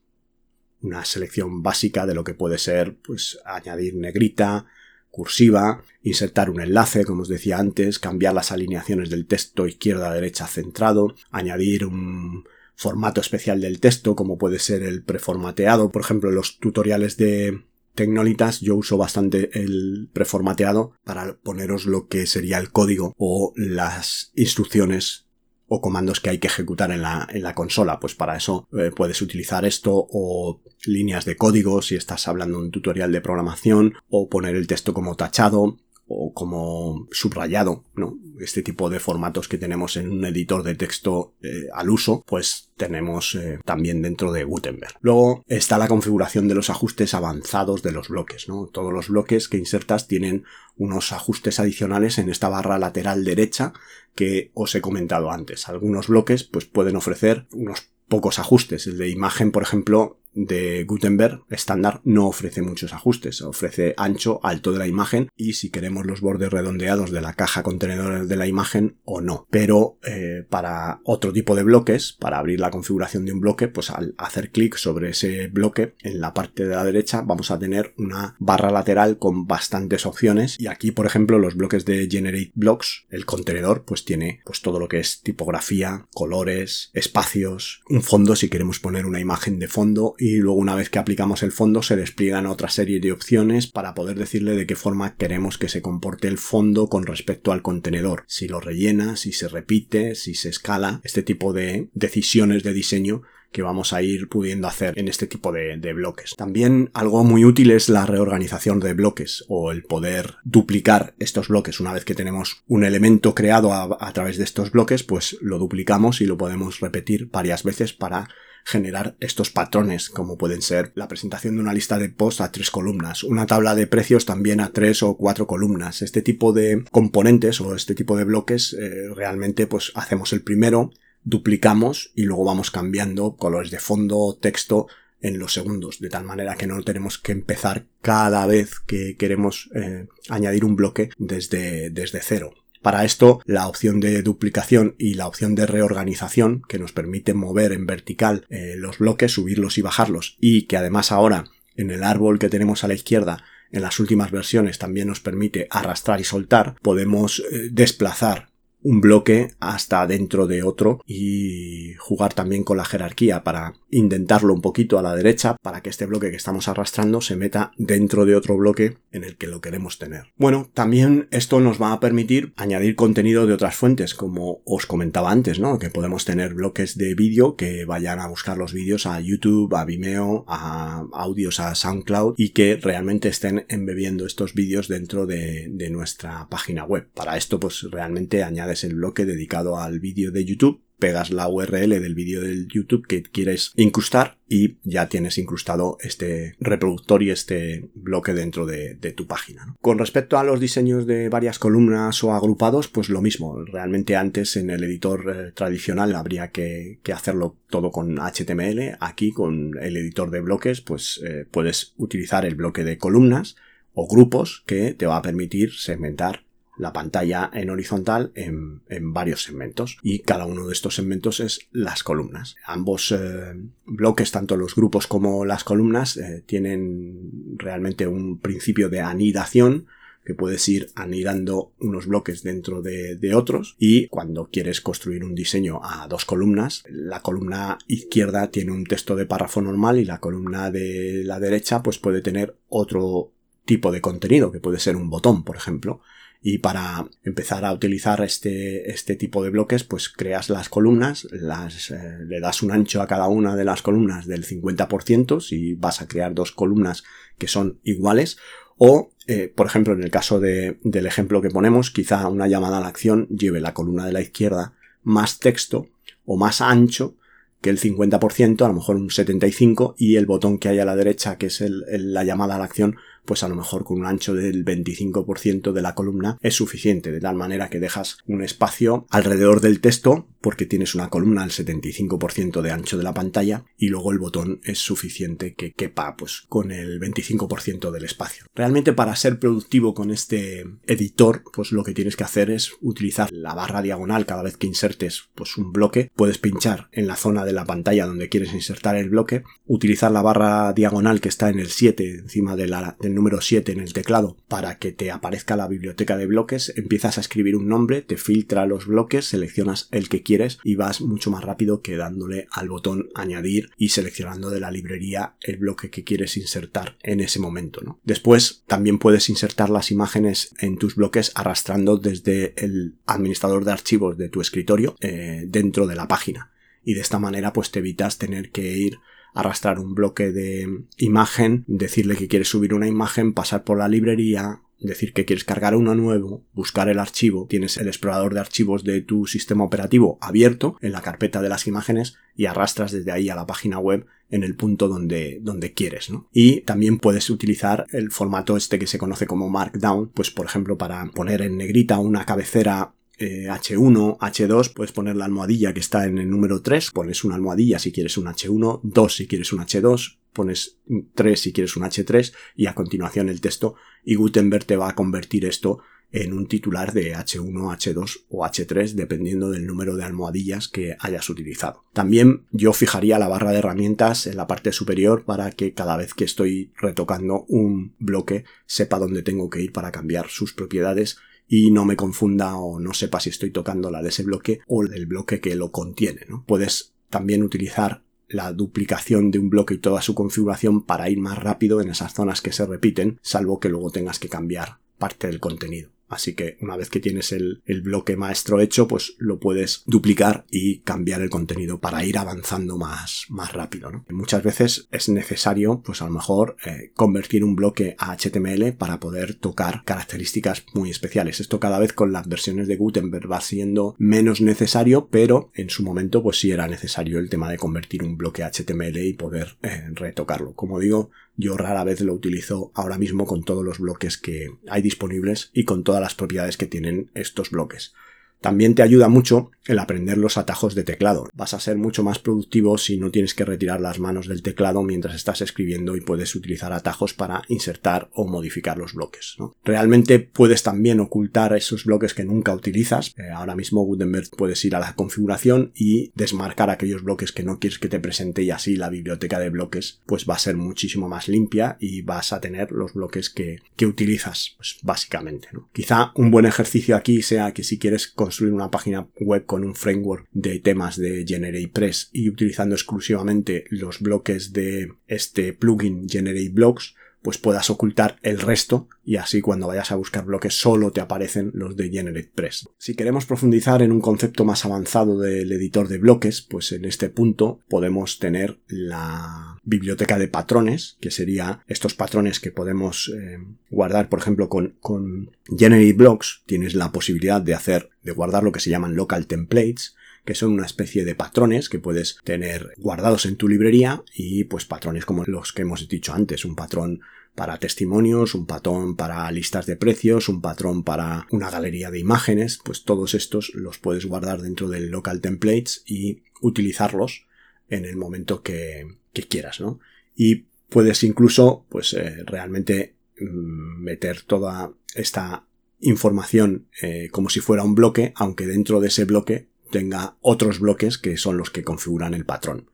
una 0.83 1.05
selección 1.05 1.63
básica 1.63 2.05
de 2.05 2.15
lo 2.15 2.25
que 2.25 2.35
puede 2.35 2.59
ser 2.59 2.97
pues 2.97 3.39
añadir 3.45 3.95
negrita, 3.95 4.67
cursiva, 5.09 5.85
insertar 6.03 6.51
un 6.51 6.61
enlace, 6.61 7.05
como 7.05 7.23
os 7.23 7.29
decía 7.29 7.59
antes, 7.59 8.01
cambiar 8.01 8.35
las 8.35 8.51
alineaciones 8.51 9.09
del 9.09 9.29
texto 9.29 9.69
izquierda, 9.69 10.13
derecha, 10.13 10.49
centrado, 10.49 11.15
añadir 11.31 11.87
un 11.87 12.43
formato 12.75 13.21
especial 13.21 13.61
del 13.61 13.79
texto, 13.79 14.17
como 14.17 14.37
puede 14.37 14.59
ser 14.59 14.83
el 14.83 15.05
preformateado. 15.05 15.93
Por 15.93 16.03
ejemplo, 16.03 16.33
los 16.33 16.59
tutoriales 16.59 17.17
de 17.17 17.67
Tecnolitas 18.01 18.61
yo 18.61 18.77
uso 18.77 18.97
bastante 18.97 19.51
el 19.61 20.09
preformateado 20.11 20.93
para 21.05 21.37
poneros 21.37 21.85
lo 21.85 22.09
que 22.09 22.27
sería 22.27 22.57
el 22.57 22.73
código 22.73 23.13
o 23.19 23.53
las 23.57 24.33
instrucciones 24.35 25.27
o 25.67 25.83
comandos 25.83 26.19
que 26.19 26.31
hay 26.31 26.39
que 26.39 26.47
ejecutar 26.47 26.93
en 26.93 27.03
la, 27.03 27.29
en 27.31 27.43
la 27.43 27.55
consola. 27.55 28.01
Pues 28.01 28.15
para 28.15 28.39
eso 28.39 28.67
eh, 28.73 28.91
puedes 28.91 29.21
utilizar 29.21 29.67
esto 29.67 29.93
o 29.93 30.63
líneas 30.87 31.27
de 31.27 31.37
código 31.37 31.83
si 31.83 31.95
estás 31.95 32.27
hablando 32.27 32.57
de 32.57 32.65
un 32.65 32.71
tutorial 32.71 33.13
de 33.13 33.21
programación 33.21 33.93
o 34.09 34.31
poner 34.31 34.57
el 34.57 34.67
texto 34.67 34.95
como 34.95 35.17
tachado 35.17 35.77
o 36.13 36.35
como 36.35 37.07
subrayado, 37.13 37.85
¿no? 37.95 38.19
Este 38.41 38.63
tipo 38.63 38.91
de 38.91 38.99
formatos 38.99 39.47
que 39.47 39.59
tenemos 39.59 39.97
en 39.97 40.11
un 40.11 40.25
editor 40.25 40.65
de 40.65 40.75
texto 40.75 41.35
eh, 41.41 41.69
al 41.73 41.89
uso, 41.89 42.25
pues 42.27 42.73
tenemos 42.77 43.37
eh, 43.37 43.61
también 43.65 44.03
dentro 44.03 44.33
de 44.33 44.43
Gutenberg. 44.43 44.97
Luego 45.03 45.45
está 45.47 45.79
la 45.79 45.87
configuración 45.87 46.49
de 46.49 46.57
los 46.57 46.69
ajustes 46.69 47.15
avanzados 47.15 47.83
de 47.83 47.93
los 47.93 48.09
bloques, 48.09 48.49
¿no? 48.49 48.67
Todos 48.67 48.93
los 48.93 49.09
bloques 49.09 49.49
que 49.49 49.59
insertas 49.59 50.09
tienen 50.09 50.45
unos 50.77 51.13
ajustes 51.13 51.61
adicionales 51.61 52.19
en 52.19 52.29
esta 52.29 52.49
barra 52.49 52.79
lateral 52.79 53.25
derecha 53.25 53.73
que 54.17 54.51
os 54.55 54.75
he 54.75 54.81
comentado 54.81 55.31
antes. 55.31 55.69
Algunos 55.69 56.09
bloques 56.09 56.43
pues 56.43 56.65
pueden 56.65 56.97
ofrecer 56.97 57.47
unos 57.53 57.91
pocos 58.09 58.41
ajustes. 58.41 58.89
El 58.89 58.99
de 58.99 59.09
imagen, 59.09 59.53
por 59.53 59.63
ejemplo, 59.63 60.19
de 60.35 60.85
Gutenberg 60.85 61.43
estándar 61.51 62.01
no 62.05 62.27
ofrece 62.27 62.63
muchos 62.63 62.93
ajustes, 62.93 63.43
ofrece 63.43 63.95
ancho, 63.97 64.41
alto 64.43 64.73
de 64.73 64.79
la 64.79 64.87
imagen 64.87 65.29
y 65.37 65.55
si 65.55 65.71
queremos 65.71 66.07
los 66.07 66.21
bordes 66.21 66.51
redondeados 66.51 67.11
de 67.11 67.21
la 67.21 67.35
caja 67.35 67.63
contenedor 67.63 68.27
de 68.27 68.37
la 68.37 68.47
imagen 68.47 68.99
o 69.05 69.21
no. 69.21 69.47
Pero 69.51 69.99
eh, 70.05 70.45
para 70.49 71.01
otro 71.05 71.33
tipo 71.33 71.55
de 71.55 71.63
bloques, 71.63 72.17
para 72.19 72.39
abrir 72.39 72.61
la 72.61 72.71
configuración 72.71 73.25
de 73.25 73.33
un 73.33 73.41
bloque, 73.41 73.69
pues 73.69 73.91
al 73.91 74.15
hacer 74.19 74.51
clic 74.51 74.77
sobre 74.77 75.11
ese 75.11 75.49
bloque 75.49 75.95
en 76.01 76.21
la 76.21 76.35
parte 76.35 76.67
de 76.67 76.75
la 76.75 76.85
derecha 76.85 77.23
vamos 77.23 77.51
a 77.51 77.59
tener 77.59 77.95
una 77.97 78.37
barra 78.39 78.71
lateral 78.71 79.19
con 79.19 79.47
bastantes 79.47 80.07
opciones 80.07 80.57
y 80.59 80.67
aquí 80.67 80.91
por 80.91 81.07
ejemplo 81.07 81.39
los 81.39 81.57
bloques 81.57 81.85
de 81.85 82.09
Generate 82.11 82.53
Blocks, 82.55 83.07
el 83.11 83.27
contenedor 83.27 83.85
pues 83.85 84.05
tiene 84.05 84.41
pues 84.45 84.63
todo 84.63 84.79
lo 84.79 84.89
que 84.89 85.01
es 85.01 85.23
tipografía, 85.23 86.07
colores, 86.13 86.91
espacios, 86.95 87.83
un 87.89 88.03
fondo 88.03 88.37
si 88.37 88.49
queremos 88.49 88.81
poner 88.81 89.07
una 89.07 89.21
imagen 89.21 89.59
de 89.59 89.69
fondo 89.69 90.15
y 90.21 90.37
luego 90.37 90.59
una 90.59 90.75
vez 90.75 90.91
que 90.91 90.99
aplicamos 90.99 91.43
el 91.43 91.51
fondo 91.51 91.83
se 91.83 91.97
despliegan 91.97 92.47
otra 92.47 92.69
serie 92.69 93.01
de 93.01 93.11
opciones 93.11 93.67
para 93.67 93.95
poder 93.95 94.19
decirle 94.19 94.55
de 94.55 94.67
qué 94.67 94.77
forma 94.77 95.17
queremos 95.17 95.57
que 95.57 95.71
se 95.71 95.81
comporte 95.81 96.29
el 96.29 96.37
fondo 96.37 96.89
con 96.89 97.07
respecto 97.07 97.53
al 97.53 97.63
contenedor, 97.63 98.25
si 98.27 98.47
lo 98.47 98.61
rellena, 98.61 99.17
si 99.17 99.33
se 99.33 99.49
repite, 99.49 100.15
si 100.15 100.35
se 100.35 100.51
escala, 100.51 101.01
este 101.05 101.23
tipo 101.23 101.55
de 101.55 101.89
decisiones 101.95 102.63
de 102.63 102.75
diseño 102.75 103.23
que 103.51 103.63
vamos 103.63 103.93
a 103.93 104.03
ir 104.03 104.29
pudiendo 104.29 104.69
hacer 104.69 104.97
en 104.99 105.09
este 105.09 105.27
tipo 105.27 105.51
de, 105.53 105.77
bloques. 105.93 106.35
También 106.37 106.91
algo 106.93 107.25
muy 107.25 107.45
útil 107.45 107.71
es 107.73 107.89
la 107.89 108.07
reorganización 108.07 108.79
de 108.79 108.93
bloques 108.93 109.45
o 109.49 109.73
el 109.73 109.83
poder 109.83 110.37
duplicar 110.45 111.15
estos 111.19 111.49
bloques. 111.49 111.81
Una 111.81 111.93
vez 111.93 112.05
que 112.05 112.15
tenemos 112.15 112.63
un 112.69 112.85
elemento 112.85 113.35
creado 113.35 113.73
a, 113.73 113.97
a 113.99 114.13
través 114.13 114.39
de 114.39 114.45
estos 114.45 114.71
bloques, 114.71 115.03
pues 115.03 115.37
lo 115.41 115.59
duplicamos 115.59 116.21
y 116.21 116.27
lo 116.27 116.39
podemos 116.39 116.79
repetir 116.79 117.29
varias 117.33 117.65
veces 117.65 117.93
para 117.93 118.29
generar 118.65 119.17
estos 119.21 119.51
patrones, 119.51 120.11
como 120.11 120.39
pueden 120.39 120.63
ser 120.63 120.93
la 120.95 121.09
presentación 121.09 121.57
de 121.57 121.63
una 121.63 121.75
lista 121.75 121.99
de 121.99 122.09
posts 122.09 122.41
a 122.41 122.53
tres 122.53 122.71
columnas, 122.71 123.25
una 123.25 123.47
tabla 123.47 123.75
de 123.75 123.87
precios 123.87 124.27
también 124.27 124.61
a 124.61 124.73
tres 124.73 125.03
o 125.03 125.17
cuatro 125.17 125.47
columnas. 125.47 126.03
Este 126.03 126.23
tipo 126.23 126.53
de 126.53 126.85
componentes 126.91 127.61
o 127.61 127.75
este 127.75 127.95
tipo 127.95 128.17
de 128.17 128.25
bloques 128.25 128.75
eh, 128.75 129.09
realmente 129.15 129.67
pues 129.67 129.93
hacemos 129.95 130.33
el 130.33 130.43
primero, 130.43 130.91
duplicamos 131.23 132.13
y 132.15 132.25
luego 132.25 132.45
vamos 132.45 132.71
cambiando 132.71 133.37
colores 133.37 133.71
de 133.71 133.79
fondo, 133.79 134.39
texto 134.41 134.87
en 135.21 135.39
los 135.39 135.53
segundos, 135.53 136.01
de 136.01 136.09
tal 136.09 136.25
manera 136.25 136.57
que 136.57 136.67
no 136.67 136.83
tenemos 136.83 137.19
que 137.19 137.33
empezar 137.33 137.87
cada 138.01 138.47
vez 138.47 138.81
que 138.81 139.17
queremos 139.17 139.69
eh, 139.75 140.07
añadir 140.29 140.65
un 140.65 140.77
bloque 140.77 141.11
desde, 141.19 141.91
desde 141.91 142.21
cero. 142.23 142.55
Para 142.83 143.05
esto, 143.05 143.41
la 143.45 143.69
opción 143.69 144.01
de 144.01 144.23
duplicación 144.23 144.95
y 144.99 145.15
la 145.15 145.27
opción 145.27 145.55
de 145.55 145.67
reorganización, 145.67 146.63
que 146.67 146.79
nos 146.79 146.93
permite 146.93 147.35
mover 147.35 147.73
en 147.73 147.87
vertical 147.87 148.47
eh, 148.49 148.75
los 148.77 148.99
bloques, 148.99 149.33
subirlos 149.33 149.77
y 149.77 149.83
bajarlos, 149.83 150.37
y 150.41 150.63
que 150.63 150.79
además 150.79 151.13
ahora, 151.13 151.45
en 151.77 151.91
el 151.91 152.03
árbol 152.03 152.39
que 152.39 152.49
tenemos 152.49 152.83
a 152.83 152.89
la 152.89 152.95
izquierda, 152.95 153.45
en 153.71 153.83
las 153.83 154.01
últimas 154.01 154.31
versiones 154.31 154.79
también 154.79 155.09
nos 155.09 155.21
permite 155.21 155.69
arrastrar 155.71 156.21
y 156.21 156.25
soltar, 156.25 156.77
podemos 156.83 157.41
eh, 157.53 157.69
desplazar 157.71 158.49
un 158.83 159.01
bloque 159.01 159.49
hasta 159.61 160.07
dentro 160.07 160.47
de 160.47 160.63
otro 160.63 161.03
y 161.07 161.95
jugar 161.99 162.33
también 162.33 162.65
con 162.65 162.79
la 162.79 162.85
jerarquía 162.85 163.45
para 163.45 163.75
intentarlo 163.91 164.55
un 164.55 164.61
poquito 164.61 164.99
a 164.99 165.03
la 165.03 165.15
derecha 165.15 165.57
para 165.63 165.83
que 165.83 165.91
este 165.91 166.07
bloque 166.07 166.31
que 166.31 166.37
estamos 166.37 166.69
arrastrando 166.69 167.21
se 167.21 167.37
meta 167.37 167.73
dentro 167.77 168.25
de 168.25 168.35
otro 168.35 168.57
bloque 168.57 168.99
en 169.13 169.25
el 169.25 169.37
que 169.37 169.47
lo 169.47 169.61
queremos 169.61 169.99
tener. 169.99 170.33
Bueno, 170.37 170.71
también 170.73 171.29
esto 171.31 171.61
nos 171.61 171.81
va 171.81 171.93
a 171.93 172.01
permitir 172.01 172.53
añadir 172.57 172.97
contenido 172.97 173.47
de 173.47 173.55
otras 173.55 173.75
fuentes 173.75 174.15
como 174.15 174.63
os 174.65 174.87
comentaba 174.87 175.31
antes, 175.31 175.59
¿no? 175.59 175.79
Que 175.79 175.91
podemos 175.91 176.25
tener 176.25 176.55
bloques 176.55 176.97
de 176.97 177.15
vídeo 177.15 177.57
que 177.57 177.85
vayan 177.85 178.21
a 178.21 178.29
buscar 178.29 178.57
los 178.57 178.73
vídeos 178.73 179.07
a 179.07 179.21
YouTube, 179.21 179.75
a 179.75 179.85
Vimeo, 179.85 180.45
a 180.49 181.05
audios 181.13 181.61
a 181.61 181.75
SoundCloud 181.75 182.35
y 182.37 182.51
que 182.51 182.77
realmente 182.77 183.29
estén 183.29 183.67
embebiendo 183.69 184.27
estos 184.27 184.55
vídeos 184.55 184.89
dentro 184.89 185.27
de, 185.27 185.69
de 185.71 185.91
nuestra 185.91 186.49
página 186.49 186.85
web. 186.85 187.09
Para 187.15 187.37
esto 187.37 187.61
pues 187.61 187.87
realmente 187.91 188.43
añade 188.43 188.71
es 188.73 188.85
el 188.85 188.95
bloque 188.95 189.25
dedicado 189.25 189.79
al 189.79 190.01
vídeo 190.01 190.31
de 190.31 190.45
YouTube, 190.45 190.83
pegas 191.01 191.33
la 191.33 191.49
URL 191.49 192.01
del 192.01 192.15
vídeo 192.15 192.41
del 192.41 192.69
YouTube 192.69 193.07
que 193.07 193.23
quieres 193.23 193.73
incrustar 193.75 194.39
y 194.49 194.77
ya 194.83 195.09
tienes 195.09 195.39
incrustado 195.39 195.97
este 196.01 196.55
reproductor 196.61 197.23
y 197.23 197.31
este 197.31 197.89
bloque 197.95 198.35
dentro 198.35 198.67
de, 198.67 198.95
tu 199.17 199.27
página. 199.27 199.75
Con 199.81 199.99
respecto 199.99 200.39
a 200.39 200.45
los 200.45 200.61
diseños 200.61 201.07
de 201.07 201.29
varias 201.29 201.59
columnas 201.59 202.23
o 202.23 202.33
agrupados, 202.33 202.89
pues 202.89 203.09
lo 203.09 203.23
mismo. 203.23 203.65
Realmente 203.65 204.17
antes 204.17 204.57
en 204.57 204.71
el 204.71 204.85
editor 204.85 205.35
eh, 205.35 205.53
tradicional 205.53 206.15
habría 206.15 206.49
que, 206.51 207.01
hacerlo 207.13 207.57
todo 207.69 207.91
con 207.91 208.19
HTML. 208.19 208.97
Aquí 209.01 209.33
con 209.33 209.77
el 209.81 209.97
editor 209.97 210.31
de 210.31 210.41
bloques, 210.41 210.81
pues 210.81 211.21
eh, 211.25 211.47
puedes 211.51 211.95
utilizar 211.97 212.45
el 212.45 212.55
bloque 212.55 212.85
de 212.85 212.99
columnas 212.99 213.57
o 213.95 214.07
grupos 214.09 214.63
que 214.67 214.95
te 214.95 215.07
va 215.07 215.17
a 215.17 215.23
permitir 215.23 215.75
segmentar 215.75 216.45
la 216.81 216.93
pantalla 216.93 217.51
en 217.53 217.71
horizontal 217.71 218.33
en, 218.35 218.81
varios 219.13 219.45
segmentos 219.45 219.99
y 220.03 220.21
cada 220.21 220.47
uno 220.47 220.67
de 220.67 220.73
estos 220.73 220.95
segmentos 220.95 221.41
es 221.41 221.69
las 221.73 222.03
columnas. 222.03 222.57
Ambos 222.65 223.13
eh, 223.13 223.55
bloques, 223.85 224.31
tanto 224.31 224.57
los 224.57 224.75
grupos 224.75 225.07
como 225.07 225.45
las 225.45 225.63
columnas, 225.63 226.17
eh, 226.17 226.43
tienen 226.47 227.57
realmente 227.57 228.07
un 228.07 228.39
principio 228.39 228.89
de 228.89 229.01
anidación 229.01 229.87
que 230.25 230.35
puedes 230.35 230.67
ir 230.69 230.91
anidando 230.95 231.73
unos 231.81 232.07
bloques 232.07 232.43
dentro 232.43 232.83
de, 232.83 233.17
de, 233.17 233.35
otros 233.35 233.77
y 233.79 234.07
cuando 234.09 234.49
quieres 234.51 234.81
construir 234.81 235.25
un 235.25 235.35
diseño 235.35 235.81
a 235.83 236.07
dos 236.09 236.25
columnas, 236.25 236.85
la 236.89 237.21
columna 237.21 237.79
izquierda 237.89 238.51
tiene 238.51 238.73
un 238.73 238.85
texto 238.85 239.17
de 239.17 239.27
párrafo 239.27 239.61
normal 239.61 239.99
y 239.99 240.05
la 240.05 240.21
columna 240.21 240.71
de 240.71 241.23
la 241.25 241.41
derecha 241.41 241.83
pues 241.83 241.99
puede 241.99 242.23
tener 242.23 242.57
otro 242.69 243.33
tipo 243.65 243.93
de 243.93 244.01
contenido 244.01 244.53
que 244.53 244.61
puede 244.61 244.79
ser 244.79 244.97
un 244.97 245.11
botón, 245.11 245.43
por 245.43 245.57
ejemplo 245.57 246.01
y 246.43 246.59
para 246.59 247.07
empezar 247.23 247.65
a 247.65 247.73
utilizar 247.73 248.23
este, 248.23 248.91
este 248.91 249.15
tipo 249.15 249.43
de 249.43 249.51
bloques 249.51 249.85
pues 249.85 250.09
creas 250.09 250.49
las 250.49 250.69
columnas, 250.69 251.27
eh, 251.33 252.25
le 252.27 252.41
das 252.41 252.63
un 252.63 252.73
ancho 252.73 253.03
a 253.03 253.07
cada 253.07 253.29
una 253.29 253.57
de 253.57 253.65
las 253.65 253.83
columnas 253.83 254.27
del 254.27 254.47
50% 254.47 255.41
si 255.41 255.75
vas 255.75 256.01
a 256.01 256.09
crear 256.09 256.35
dos 256.35 256.53
columnas 256.53 257.05
que 257.39 257.49
son 257.49 257.81
iguales. 257.85 258.39
O 258.79 259.13
eh, 259.27 259.53
por 259.55 259.67
ejemplo 259.67 259.93
en 259.93 260.03
el 260.03 260.11
caso 260.11 260.41
de, 260.41 260.79
del 260.83 261.07
ejemplo 261.07 261.43
que 261.43 261.51
ponemos 261.51 261.91
quizá 261.91 262.27
una 262.29 262.49
llamada 262.49 262.79
a 262.79 262.81
la 262.81 262.89
acción 262.89 263.29
lleve 263.29 263.61
la 263.61 263.75
columna 263.75 264.07
de 264.07 264.13
la 264.13 264.23
izquierda 264.23 264.73
más 265.03 265.41
texto 265.41 265.89
o 266.25 266.39
más 266.39 266.63
ancho 266.63 267.17
que 267.61 267.71
el 267.71 267.79
50%, 267.79 268.65
a 268.65 268.69
lo 268.69 268.75
mejor 268.75 268.97
un 268.97 269.11
75%, 269.11 269.95
y 269.99 270.17
el 270.17 270.27
botón 270.27 270.59
que 270.59 270.71
hay 270.71 270.79
a 270.79 270.85
la 270.85 270.97
derecha, 270.97 271.37
que 271.37 271.47
es 271.47 271.63
la 271.67 272.25
llamada 272.25 272.55
a 272.55 272.59
la 272.59 272.65
acción, 272.65 272.97
pues 273.25 273.43
a 273.43 273.49
lo 273.49 273.57
mejor 273.57 273.85
con 273.85 274.01
un 274.01 274.07
ancho 274.07 274.35
del 274.35 274.65
25% 274.65 275.73
de 275.73 275.83
la 275.83 275.95
columna 275.95 276.39
es 276.41 276.55
suficiente, 276.55 277.13
de 277.13 277.21
tal 277.21 277.37
manera 277.37 277.71
que 277.71 277.81
dejas 277.81 278.19
un 278.27 278.43
espacio 278.43 279.07
alrededor 279.11 279.61
del 279.61 279.81
texto 279.81 280.27
porque 280.41 280.67
tienes 280.67 280.95
una 280.95 281.11
columna 281.11 281.43
al 281.43 281.51
75% 281.51 282.63
de 282.63 282.71
ancho 282.71 282.97
de 282.97 283.05
la 283.05 283.15
pantalla 283.15 283.65
y 283.77 283.89
luego 283.89 284.13
el 284.13 284.19
botón 284.19 284.61
es 284.65 284.79
suficiente 284.79 285.55
que 285.55 285.73
quepa 285.73 286.17
pues 286.17 286.45
con 286.49 286.73
el 286.73 287.01
25% 287.01 287.91
del 287.91 288.05
espacio. 288.05 288.47
Realmente 288.55 288.93
para 288.93 289.17
ser 289.17 289.39
productivo 289.39 289.95
con 289.95 290.11
este 290.11 290.67
editor, 290.87 291.43
pues 291.53 291.73
lo 291.73 291.85
que 291.85 291.95
tienes 291.95 292.17
que 292.17 292.25
hacer 292.25 292.51
es 292.51 292.73
utilizar 292.81 293.31
la 293.33 293.55
barra 293.55 293.83
diagonal 293.83 294.27
cada 294.27 294.43
vez 294.43 294.57
que 294.57 294.67
insertes 294.67 295.29
pues 295.35 295.57
un 295.57 295.73
bloque, 295.73 296.11
puedes 296.17 296.39
pinchar 296.39 296.89
en 296.93 297.07
la 297.07 297.17
zona 297.17 297.45
de 297.45 297.53
la 297.53 297.65
pantalla 297.65 298.07
donde 298.07 298.29
quieres 298.29 298.55
insertar 298.55 298.97
el 298.97 299.11
bloque, 299.11 299.45
utilizar 299.67 300.11
la 300.11 300.23
barra 300.23 300.73
diagonal 300.73 301.21
que 301.21 301.29
está 301.29 301.51
en 301.51 301.61
el 301.61 301.69
7 301.69 302.21
encima 302.21 302.57
del 302.57 302.73
número 303.21 303.43
7 303.43 303.73
en 303.73 303.81
el 303.81 303.93
teclado 303.93 304.39
para 304.49 304.79
que 304.79 304.93
te 304.93 305.11
aparezca 305.11 305.55
la 305.55 305.69
biblioteca 305.69 306.17
de 306.17 306.25
bloques, 306.25 306.73
empiezas 306.77 307.19
a 307.19 307.21
escribir 307.21 307.55
un 307.55 307.69
nombre, 307.69 308.01
te 308.01 308.17
filtra 308.17 308.65
los 308.65 308.87
bloques, 308.87 309.27
seleccionas 309.27 309.89
el 309.91 310.09
que 310.09 310.23
quieres 310.23 310.59
y 310.65 310.77
vas 310.77 311.03
mucho 311.03 311.31
más 311.31 311.45
rápido 311.45 311.83
que 311.83 311.99
dándole 311.99 312.47
al 312.51 312.71
botón 312.71 313.11
añadir 313.15 313.73
y 313.77 313.91
seleccionando 313.91 314.49
de 314.49 314.61
la 314.61 314.71
librería 314.71 315.35
el 315.43 315.59
bloque 315.59 315.91
que 315.91 316.03
quieres 316.03 316.39
insertar 316.39 316.97
en 317.03 317.21
ese 317.21 317.41
momento. 317.41 317.83
¿no? 317.83 318.01
Después 318.05 318.65
también 318.67 318.99
puedes 318.99 319.29
insertar 319.29 319.69
las 319.69 319.91
imágenes 319.91 320.55
en 320.59 320.79
tus 320.79 320.95
bloques 320.95 321.31
arrastrando 321.35 321.99
desde 321.99 322.55
el 322.57 322.95
administrador 323.05 323.67
de 323.67 323.73
archivos 323.73 324.17
de 324.17 324.31
tu 324.31 324.41
escritorio 324.41 324.97
eh, 325.01 325.45
dentro 325.47 325.87
de 325.87 325.95
la 325.95 326.09
página 326.09 326.53
y 326.83 326.95
de 326.95 327.03
esta 327.03 327.19
manera 327.19 327.53
pues 327.53 327.71
te 327.71 327.81
evitas 327.81 328.17
tener 328.17 328.51
que 328.51 328.79
ir 328.79 328.99
arrastrar 329.35 329.79
un 329.79 329.95
bloque 329.95 330.33
de 330.33 330.85
imagen, 330.99 331.65
decirle 331.67 332.17
que 332.17 332.29
quieres 332.29 332.49
subir 332.49 332.75
una 332.75 332.89
imagen, 332.89 333.33
pasar 333.33 333.65
por 333.65 333.79
la 333.79 333.89
librería, 333.89 334.63
decir 334.81 335.13
que 335.13 335.25
quieres 335.25 335.45
cargar 335.45 335.75
uno 335.75 335.95
nuevo, 335.95 336.45
buscar 336.53 336.89
el 336.89 336.99
archivo, 336.99 337.47
tienes 337.49 337.77
el 337.77 337.87
explorador 337.87 338.35
de 338.35 338.41
archivos 338.41 338.85
de 338.85 339.03
tu 339.03 339.27
sistema 339.27 339.65
operativo 339.65 340.19
abierto 340.21 340.77
en 340.81 340.93
la 340.93 341.03
carpeta 341.03 341.43
de 341.43 341.49
las 341.49 341.67
imágenes 341.67 342.17
y 342.35 342.47
arrastras 342.47 342.93
desde 342.93 343.13
ahí 343.13 343.29
a 343.29 343.35
la 343.35 343.47
página 343.47 343.79
web 343.79 344.07
en 344.31 344.45
el 344.45 344.55
punto 344.55 344.89
donde, 344.89 345.39
donde 345.43 345.75
quieres, 345.75 346.11
¿no? 346.11 346.29
Y 346.33 346.61
también 346.61 346.99
puedes 346.99 347.31
utilizar 347.31 347.87
el 347.91 348.11
formato 348.11 348.57
este 348.57 348.79
que 348.79 348.87
se 348.87 348.99
conoce 348.99 349.27
como 349.27 349.51
Markdown, 349.51 350.11
pues 350.15 350.31
por 350.31 350.47
ejemplo 350.47 350.79
para 350.79 351.05
poner 351.11 351.43
en 351.43 351.57
negrita 351.57 351.99
una 351.99 352.25
cabecera 352.25 352.95
H1, 353.21 354.15
eh, 354.15 354.19
H2, 354.19 354.73
puedes 354.73 354.93
poner 354.93 355.17
la 355.17 355.27
almohadilla 355.27 355.75
que 355.75 355.81
está 355.81 356.07
en 356.07 356.19
el 356.19 356.31
número 356.31 356.63
3, 356.63 356.91
pones 356.91 357.23
una 357.25 357.35
almohadilla 357.35 357.79
si 357.79 357.93
quieres 357.93 358.17
un 358.17 358.27
H1, 358.27 358.81
2 358.83 359.15
si 359.15 359.27
quieres 359.27 359.53
un 359.53 359.61
H2, 359.61 360.19
pones 360.33 360.79
3 361.15 361.41
si 361.41 361.53
quieres 361.53 361.77
un 361.77 361.83
H3 361.83 362.33
y 362.57 362.67
a 362.67 362.75
continuación 362.75 363.29
el 363.29 363.41
texto 363.41 363.75
y 364.05 364.15
Gutenberg 364.15 364.65
te 364.65 364.77
va 364.77 364.89
a 364.89 364.95
convertir 364.95 365.45
esto 365.45 365.81
en 366.13 366.33
un 366.33 366.47
titular 366.47 366.93
de 366.93 367.15
H1, 367.15 367.53
H2 367.53 368.25
o 368.31 368.45
H3 368.45 368.95
dependiendo 368.95 369.51
del 369.51 369.67
número 369.67 369.97
de 369.97 370.05
almohadillas 370.05 370.69
que 370.69 370.97
hayas 370.99 371.29
utilizado. 371.31 371.85
También 371.93 372.47
yo 372.51 372.73
fijaría 372.73 373.19
la 373.19 373.29
barra 373.29 373.53
de 373.53 373.59
herramientas 373.59 374.27
en 374.27 374.37
la 374.37 374.47
parte 374.47 374.73
superior 374.73 375.25
para 375.25 375.53
que 375.53 375.73
cada 375.73 375.97
vez 375.97 376.15
que 376.15 376.25
estoy 376.25 376.73
retocando 376.77 377.45
un 377.49 377.95
bloque 377.99 378.45
sepa 378.67 378.99
dónde 378.99 379.23
tengo 379.23 379.51
que 379.51 379.63
ir 379.63 379.73
para 379.73 379.93
cambiar 379.93 380.29
sus 380.29 380.53
propiedades 380.53 381.19
y 381.53 381.73
no 381.73 381.85
me 381.85 381.97
confunda 381.97 382.57
o 382.57 382.79
no 382.79 382.95
sepa 382.95 383.19
si 383.19 383.29
estoy 383.29 383.51
tocando 383.51 383.91
la 383.91 384.03
de 384.03 384.11
ese 384.11 384.23
bloque 384.23 384.61
o 384.69 384.85
del 384.85 385.07
bloque 385.07 385.41
que 385.41 385.57
lo 385.57 385.73
contiene. 385.73 386.21
Puedes 386.47 386.95
también 387.11 387.43
utilizar 387.43 388.05
la 388.29 388.53
duplicación 388.53 389.33
de 389.33 389.41
un 389.41 389.51
bloque 389.51 389.75
y 389.75 389.79
toda 389.79 390.01
su 390.01 390.15
configuración 390.15 390.87
para 390.87 391.11
ir 391.11 391.19
más 391.19 391.37
rápido 391.43 391.81
en 391.81 391.91
esas 391.91 392.15
zonas 392.15 392.41
que 392.41 392.53
se 392.53 392.65
repiten, 392.65 393.19
salvo 393.21 393.59
que 393.59 393.69
luego 393.69 393.91
tengas 393.91 394.21
que 394.21 394.29
cambiar 394.29 394.79
parte 394.97 395.27
del 395.27 395.41
contenido. 395.41 395.91
Así 396.11 396.35
que 396.35 396.59
una 396.61 396.77
vez 396.77 396.91
que 396.91 396.99
tienes 396.99 397.31
el, 397.33 397.63
bloque 397.83 398.17
maestro 398.17 398.61
hecho, 398.61 398.89
pues 398.89 399.15
lo 399.19 399.39
puedes 399.39 399.85
duplicar 399.87 400.45
y 400.51 400.81
cambiar 400.81 401.23
el 401.23 401.31
contenido 401.31 401.81
para 401.81 402.05
ir 402.05 402.19
avanzando 402.19 402.77
más, 402.77 403.27
más 403.29 403.53
rápido. 403.53 403.91
¿no? 403.91 404.05
Muchas 404.11 404.43
veces 404.43 404.89
es 404.91 405.09
necesario, 405.09 405.83
pues 405.83 406.03
a 406.03 406.07
lo 406.07 406.11
mejor, 406.11 406.57
eh, 406.67 406.91
convertir 406.95 407.45
un 407.45 407.55
bloque 407.55 407.95
a 407.99 408.17
HTML 408.17 408.73
para 408.73 408.99
poder 408.99 409.35
tocar 409.35 409.85
características 409.85 410.65
muy 410.75 410.91
especiales. 410.91 411.39
Esto 411.39 411.61
cada 411.61 411.79
vez 411.79 411.93
con 411.93 412.13
las 412.13 412.29
versiones 412.29 412.67
de 412.67 412.77
Gutenberg 412.77 413.31
va 413.31 413.41
siendo 413.41 413.95
menos 413.99 414.41
necesario, 414.41 415.09
pero 415.11 415.53
en 415.55 415.71
su 415.71 415.85
momento 415.85 416.23
pues 416.25 416.41
sí 416.41 416.51
era 416.51 416.67
necesario 416.67 417.21
el 417.21 417.31
tema 417.31 417.49
de 417.49 417.57
convertir 417.57 418.03
un 418.03 418.17
bloque 418.17 418.43
a 418.43 418.51
HTML 418.51 418.99
y 418.99 419.13
poder 419.13 419.59
eh, 419.63 419.85
retocarlo. 419.93 420.55
Como 420.55 420.81
digo, 420.81 421.11
yo 421.37 421.57
rara 421.57 421.85
vez 421.85 422.01
lo 422.01 422.13
utilizo 422.13 422.71
ahora 422.75 422.99
mismo 422.99 423.27
con 423.27 423.43
todos 423.43 423.65
los 423.65 423.79
bloques 423.79 424.19
que 424.19 424.49
hay 424.69 424.83
disponibles 424.83 425.51
y 425.53 425.65
con 425.65 425.85
todas 425.85 426.01
las 426.01 426.15
propiedades 426.15 426.57
que 426.57 426.67
tienen 426.67 427.11
estos 427.15 427.51
bloques. 427.51 427.95
También 428.41 428.75
te 428.75 428.83
ayuda 428.83 429.09
mucho 429.09 429.51
el 429.67 429.79
aprender 429.79 430.19
los 430.19 430.37
atajos 430.37 430.75
de 430.75 430.83
teclado. 430.83 431.29
Vas 431.35 431.55
a 431.55 431.61
ser 431.61 431.77
mucho 431.77 432.03
más 432.03 432.19
productivo 432.19 432.79
si 432.79 432.97
no 432.97 433.11
tienes 433.11 433.35
que 433.35 433.45
retirar 433.45 433.81
las 433.81 434.01
manos 434.01 434.27
del 434.27 434.43
teclado 434.43 434.83
mientras 434.83 435.15
estás 435.15 435.43
escribiendo 435.43 435.97
y 435.97 436.01
puedes 436.01 436.35
utilizar 436.35 436.73
atajos 436.73 437.15
para 437.15 437.43
insertar 437.49 438.11
o 438.15 438.27
modificar 438.27 438.79
los 438.79 438.95
bloques. 438.95 439.37
Realmente 439.65 440.19
puedes 440.19 440.63
también 440.63 441.01
ocultar 441.01 441.57
esos 441.57 441.85
bloques 441.85 442.15
que 442.15 442.25
nunca 442.25 442.55
utilizas. 442.55 443.13
Eh, 443.17 443.31
ahora 443.35 443.55
mismo 443.55 443.85
Gutenberg 443.85 444.31
puedes 444.37 444.65
ir 444.65 444.75
a 444.75 444.81
la 444.81 444.95
configuración 444.95 445.73
y 445.75 446.11
desmarcar 446.15 446.71
aquellos 446.71 447.03
bloques 447.03 447.33
que 447.33 447.45
no 447.45 447.59
quieres 447.59 447.79
que 447.79 447.89
te 447.89 448.01
presente 448.01 448.43
y 448.43 448.51
así 448.51 448.77
la 448.77 448.89
biblioteca 448.89 449.39
de 449.39 449.51
bloques 449.51 450.01
pues 450.07 450.27
va 450.29 450.35
a 450.35 450.39
ser 450.39 450.57
muchísimo 450.57 451.09
más 451.09 451.29
limpia 451.29 451.77
y 451.79 452.03
vas 452.03 452.33
a 452.33 452.41
tener 452.41 452.73
los 452.73 452.95
bloques 452.95 453.31
que, 453.31 453.61
utilizas 453.87 454.55
pues, 454.57 454.79
básicamente. 454.83 455.49
Quizá 455.73 456.13
un 456.15 456.31
buen 456.31 456.45
ejercicio 456.45 456.97
aquí 456.97 457.23
sea 457.23 457.53
que 457.53 457.65
si 457.65 457.79
quieres 457.79 458.09
construir 458.31 458.53
una 458.53 458.71
página 458.71 459.09
web 459.19 459.45
con 459.45 459.65
un 459.65 459.75
framework 459.75 460.29
de 460.31 460.61
temas 460.61 460.97
de 460.97 461.25
GeneratePress 461.27 462.11
y 462.13 462.29
utilizando 462.29 462.77
exclusivamente 462.77 463.65
los 463.71 463.99
bloques 463.99 464.53
de 464.53 464.93
este 465.09 465.53
plugin 465.53 466.09
GenerateBlocks, 466.09 466.95
pues 467.23 467.39
puedas 467.39 467.71
ocultar 467.71 468.17
el 468.23 468.41
resto 468.41 468.89
y 469.05 469.17
así 469.17 469.41
cuando 469.41 469.67
vayas 469.67 469.93
a 469.93 469.97
buscar 469.97 470.25
bloques 470.25 470.55
solo 470.55 470.91
te 470.91 471.01
aparecen 471.01 471.51
los 471.55 471.77
de 471.77 471.91
GeneratePress. 471.91 472.69
Si 472.79 472.95
queremos 472.95 473.27
profundizar 473.27 473.83
en 473.83 473.93
un 473.93 474.01
concepto 474.01 474.45
más 474.45 474.65
avanzado 474.65 475.19
del 475.19 475.53
editor 475.53 475.89
de 475.89 475.99
bloques, 475.99 476.43
pues 476.43 476.73
en 476.73 476.85
este 476.85 477.09
punto 477.09 477.61
podemos 477.69 478.19
tener 478.19 478.59
la 478.69 479.59
biblioteca 479.63 480.19
de 480.19 480.29
patrones, 480.29 480.97
que 481.01 481.11
sería 481.11 481.63
estos 481.67 481.95
patrones 481.95 482.41
que 482.41 482.53
podemos 482.53 483.13
eh, 483.15 483.39
guardar, 483.71 484.09
por 484.09 484.19
ejemplo, 484.19 484.49
con, 484.49 484.77
con 484.81 485.31
GenerateBlocks 485.57 486.43
tienes 486.47 486.75
la 486.75 486.93
posibilidad 486.93 487.41
de 487.41 487.55
hacer, 487.55 487.91
de 488.03 488.13
guardar 488.13 488.43
lo 488.43 488.53
que 488.53 488.61
se 488.61 488.71
llaman 488.71 488.97
local 488.97 489.27
templates, 489.27 489.95
que 490.25 490.35
son 490.35 490.53
una 490.53 490.67
especie 490.67 491.05
de 491.05 491.15
patrones 491.15 491.69
que 491.69 491.79
puedes 491.79 492.19
tener 492.25 492.75
guardados 492.77 493.27
en 493.27 493.37
tu 493.37 493.49
librería 493.49 494.03
y 494.15 494.45
pues 494.45 494.65
patrones 494.65 495.05
como 495.05 495.25
los 495.25 495.53
que 495.53 495.63
hemos 495.63 495.89
dicho 495.89 496.13
antes, 496.13 496.45
un 496.45 496.57
patrón 496.57 497.01
para 497.35 497.59
testimonios, 497.59 498.35
un 498.35 498.47
patrón 498.47 498.97
para 498.97 499.31
listas 499.31 499.67
de 499.67 499.77
precios, 499.77 500.29
un 500.29 500.41
patrón 500.41 500.83
para 500.83 501.27
una 501.31 501.51
galería 501.51 501.91
de 501.91 501.99
imágenes, 501.99 502.61
pues 502.63 502.85
todos 502.85 503.15
estos 503.15 503.53
los 503.55 503.79
puedes 503.79 504.07
guardar 504.07 504.43
dentro 504.43 504.69
del 504.69 504.91
local 504.91 505.21
templates 505.21 505.83
y 505.87 506.23
utilizarlos 506.41 507.27
en 507.69 507.85
el 507.85 507.97
momento 507.97 508.43
que, 508.43 508.97
quieras, 509.29 509.61
¿no? 509.61 509.81
Y 510.17 510.47
puedes 510.69 511.05
incluso, 511.05 511.67
pues 511.69 511.93
eh, 511.93 512.25
realmente 512.25 512.95
mm, 513.21 513.83
meter 513.83 514.23
toda 514.23 514.73
esta 514.95 515.45
información 515.81 516.67
eh, 516.83 517.09
como 517.11 517.29
si 517.29 517.41
fuera 517.41 517.63
un 517.63 517.75
bloque, 517.75 518.13
aunque 518.17 518.47
dentro 518.47 518.81
de 518.81 518.89
ese 518.89 519.05
bloque 519.05 519.50
tenga 519.71 520.17
otros 520.21 520.61
bloques 520.61 520.99
que 520.99 521.17
son 521.17 521.37
los 521.37 521.51
que 521.51 521.65
configuran 521.65 522.15
el 522.15 522.25
patrón. 522.25 522.71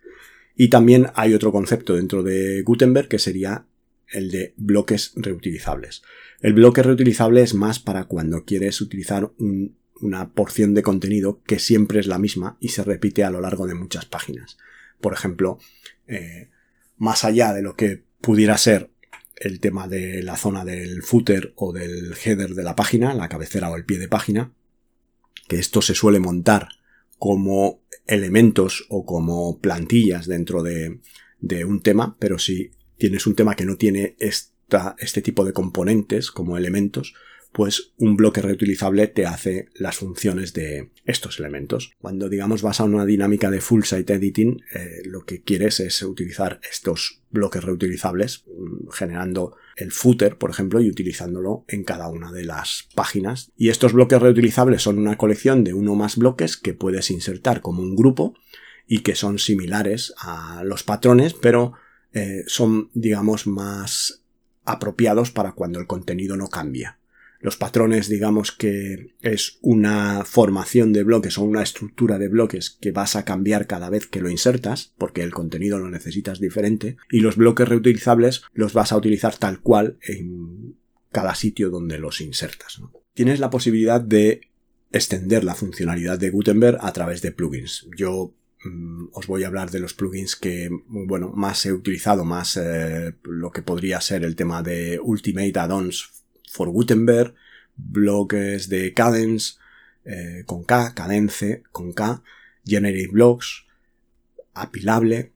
Y 0.57 0.69
también 0.69 1.09
hay 1.15 1.35
otro 1.35 1.53
concepto 1.53 1.95
dentro 1.95 2.23
de 2.23 2.63
Gutenberg 2.63 3.09
que 3.09 3.19
sería 3.19 3.67
el 4.09 4.31
de 4.31 4.55
bloques 4.57 5.13
reutilizables. 5.17 6.03
El 6.41 6.55
bloque 6.55 6.83
reutilizable 6.83 7.43
es 7.43 7.55
más 7.55 7.79
para 7.79 8.05
cuando 8.05 8.45
quieres 8.45 8.81
utilizar 8.81 9.31
una 10.01 10.31
porción 10.33 10.75
de 10.75 10.83
contenido 10.83 11.43
que 11.45 11.59
siempre 11.59 12.01
es 12.01 12.07
la 12.07 12.19
misma 12.19 12.57
y 12.61 12.69
se 12.69 12.85
repite 12.85 13.25
a 13.25 13.31
lo 13.31 13.41
largo 13.41 13.67
de 13.67 13.75
muchas 13.75 14.07
páginas. 14.07 14.57
Por 15.01 15.13
ejemplo, 15.13 15.59
eh, 16.07 16.51
más 16.97 17.25
allá 17.25 17.53
de 17.53 17.63
lo 17.63 17.77
que 17.77 18.05
pudiera 18.21 18.57
ser 18.57 18.91
el 19.37 19.61
tema 19.61 19.87
de 19.87 20.23
la 20.23 20.37
zona 20.37 20.65
del 20.65 21.03
footer 21.03 21.53
o 21.57 21.73
del 21.73 22.15
header 22.15 22.55
de 22.55 22.63
la 22.63 22.75
página, 22.75 23.13
la 23.15 23.29
cabecera 23.29 23.71
o 23.71 23.77
el 23.77 23.85
pie 23.85 23.99
de 23.99 24.09
página, 24.09 24.53
que 25.49 25.59
esto 25.59 25.83
se 25.83 25.95
suele 25.95 26.21
montar 26.21 26.69
como 27.19 27.83
elementos 28.07 28.87
o 28.89 29.05
como 29.05 29.59
plantillas 29.61 30.27
dentro 30.27 30.63
de, 30.63 31.01
un 31.65 31.83
tema, 31.83 32.17
pero 32.19 32.39
si 32.39 32.71
tienes 32.97 33.27
un 33.27 33.35
tema 33.35 33.55
que 33.55 33.67
no 33.67 33.77
tiene 33.77 34.17
esta, 34.19 34.97
este 34.99 35.23
tipo 35.23 35.45
de 35.45 35.53
componentes 35.53 36.31
como 36.31 36.57
elementos, 36.57 37.15
pues 37.57 37.95
un 37.97 38.19
bloque 38.19 38.43
reutilizable 38.43 39.07
te 39.07 39.25
hace 39.25 39.71
las 39.77 39.97
funciones 39.97 40.53
de 40.53 40.91
estos 41.07 41.41
elementos. 41.41 41.91
Cuando 42.03 42.29
digamos 42.29 42.61
vas 42.61 42.81
a 42.81 42.85
una 42.85 43.07
dinámica 43.07 43.51
de 43.51 43.63
full 43.63 43.83
site 43.85 44.13
editing, 44.13 44.63
eh, 44.75 45.01
lo 45.07 45.25
que 45.25 45.41
quieres 45.41 45.81
es 45.81 46.03
utilizar 46.03 46.61
estos 46.71 47.23
bloques 47.31 47.65
reutilizables, 47.65 48.45
mm, 48.47 48.91
generando 48.91 49.57
el 49.79 49.91
footer, 49.91 50.37
por 50.37 50.51
ejemplo, 50.51 50.83
y 50.83 50.91
utilizándolo 50.91 51.65
en 51.69 51.85
cada 51.85 52.09
una 52.09 52.31
de 52.31 52.45
las 52.45 52.91
páginas. 52.95 53.51
Y 53.57 53.71
estos 53.71 53.95
bloques 53.95 54.21
reutilizables 54.21 54.83
son 54.83 54.99
una 54.99 55.17
colección 55.17 55.65
de 55.65 55.73
uno 55.73 55.93
o 55.93 55.97
más 55.97 56.19
bloques 56.19 56.59
que 56.59 56.75
puedes 56.75 57.11
insertar 57.11 57.63
como 57.63 57.81
un 57.81 57.97
grupo 57.97 58.35
y 58.87 58.99
que 58.99 59.15
son 59.15 59.39
similares 59.39 60.13
a 60.19 60.63
los 60.63 60.83
patrones, 60.83 61.33
pero 61.33 61.73
eh, 62.13 62.45
son, 62.49 62.91
digamos, 62.93 63.47
más 63.47 64.25
apropiados 64.67 65.31
para 65.31 65.53
cuando 65.53 65.81
el 65.81 65.87
contenido 65.87 66.37
no 66.37 66.49
cambia. 66.49 66.99
Los 67.41 67.57
patrones, 67.57 68.09
digamos 68.09 68.53
que 68.53 69.15
es 69.21 69.59
una 69.63 70.25
formación 70.25 70.93
de 70.93 71.05
bloques 71.05 71.39
o 71.39 71.43
una 71.43 71.63
estructura 71.63 72.19
de 72.19 72.29
bloques 72.29 72.71
que 72.71 72.93
vas 72.93 73.17
a 73.17 73.25
cambiar 73.25 73.67
cada 73.67 73.91
vez 73.91 74.07
que 74.07 74.21
lo 74.21 74.31
insertas, 74.31 74.95
porque 74.99 75.23
el 75.23 75.33
contenido 75.33 75.79
lo 75.79 75.91
necesitas 75.91 76.41
diferente, 76.41 76.97
y 77.11 77.21
los 77.21 77.37
bloques 77.37 77.69
reutilizables 77.69 78.43
los 78.55 78.73
vas 78.73 78.93
a 78.93 78.97
utilizar 78.97 79.37
tal 79.37 79.61
cual 79.61 79.99
en 80.03 80.77
cada 81.13 81.35
sitio 81.35 81.71
donde 81.71 81.99
los 81.99 82.21
insertas. 82.21 82.81
Tienes 83.15 83.41
la 83.41 83.51
posibilidad 83.51 84.01
de 84.01 84.41
extender 84.93 85.45
la 85.45 85.55
funcionalidad 85.55 86.19
de 86.19 86.31
Gutenberg 86.31 86.79
a 86.81 86.93
través 86.93 87.23
de 87.23 87.33
plugins. 87.33 87.87
Yo 87.97 88.35
Mm, 88.67 89.09
os 89.13 89.27
voy 89.27 89.45
a 89.45 89.49
hablar 89.49 89.71
de 89.71 89.81
los 89.81 89.95
plugins 89.95 90.37
que, 90.37 90.71
bueno, 90.89 91.33
más 91.35 91.65
he 91.67 91.73
utilizado, 91.73 92.25
más 92.25 92.57
eh, 92.57 93.15
lo 93.23 93.51
que 93.51 93.63
podría 93.63 94.01
ser 94.01 94.25
el 94.25 94.37
tema 94.37 94.63
de 94.63 94.99
Ultimate 95.03 95.59
Add-ons 95.59 96.16
for 96.47 96.71
Gutenberg, 96.71 97.35
bloques 97.77 98.69
de 98.69 98.93
Cadence, 98.95 99.55
eh, 100.05 100.45
con 100.47 100.65
K, 100.65 100.95
Cadence, 100.95 101.63
con 101.73 101.93
K, 101.93 102.23
Generate 102.65 103.09
Blocks, 103.09 103.67
Apilable, 104.55 105.33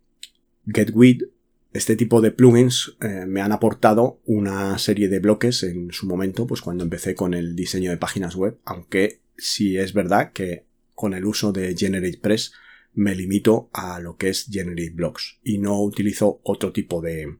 GetWid, 0.67 1.25
este 1.73 1.95
tipo 1.95 2.21
de 2.21 2.33
plugins 2.33 2.97
eh, 3.01 3.27
me 3.27 3.43
han 3.43 3.53
aportado 3.53 4.21
una 4.25 4.77
serie 4.79 5.09
de 5.09 5.21
bloques 5.21 5.63
en 5.63 5.93
su 5.93 6.07
momento, 6.07 6.47
pues 6.47 6.63
cuando 6.63 6.83
empecé 6.83 7.15
con 7.15 7.35
el 7.35 7.55
diseño 7.55 7.91
de 7.91 7.97
páginas 7.97 8.35
web, 8.35 8.59
aunque 8.65 9.21
sí 9.37 9.77
es 9.77 9.93
verdad 9.93 10.33
que 10.33 10.65
con 10.95 11.15
el 11.15 11.25
uso 11.25 11.53
de 11.53 11.77
GeneratePress 11.77 12.53
me 12.95 13.15
limito 13.15 13.71
a 13.73 14.01
lo 14.01 14.17
que 14.17 14.31
es 14.31 14.47
Generate 14.51 14.91
Blocks 14.91 15.39
y 15.45 15.59
no 15.59 15.81
utilizo 15.81 16.41
otro 16.43 16.73
tipo 16.73 17.01
de, 17.01 17.39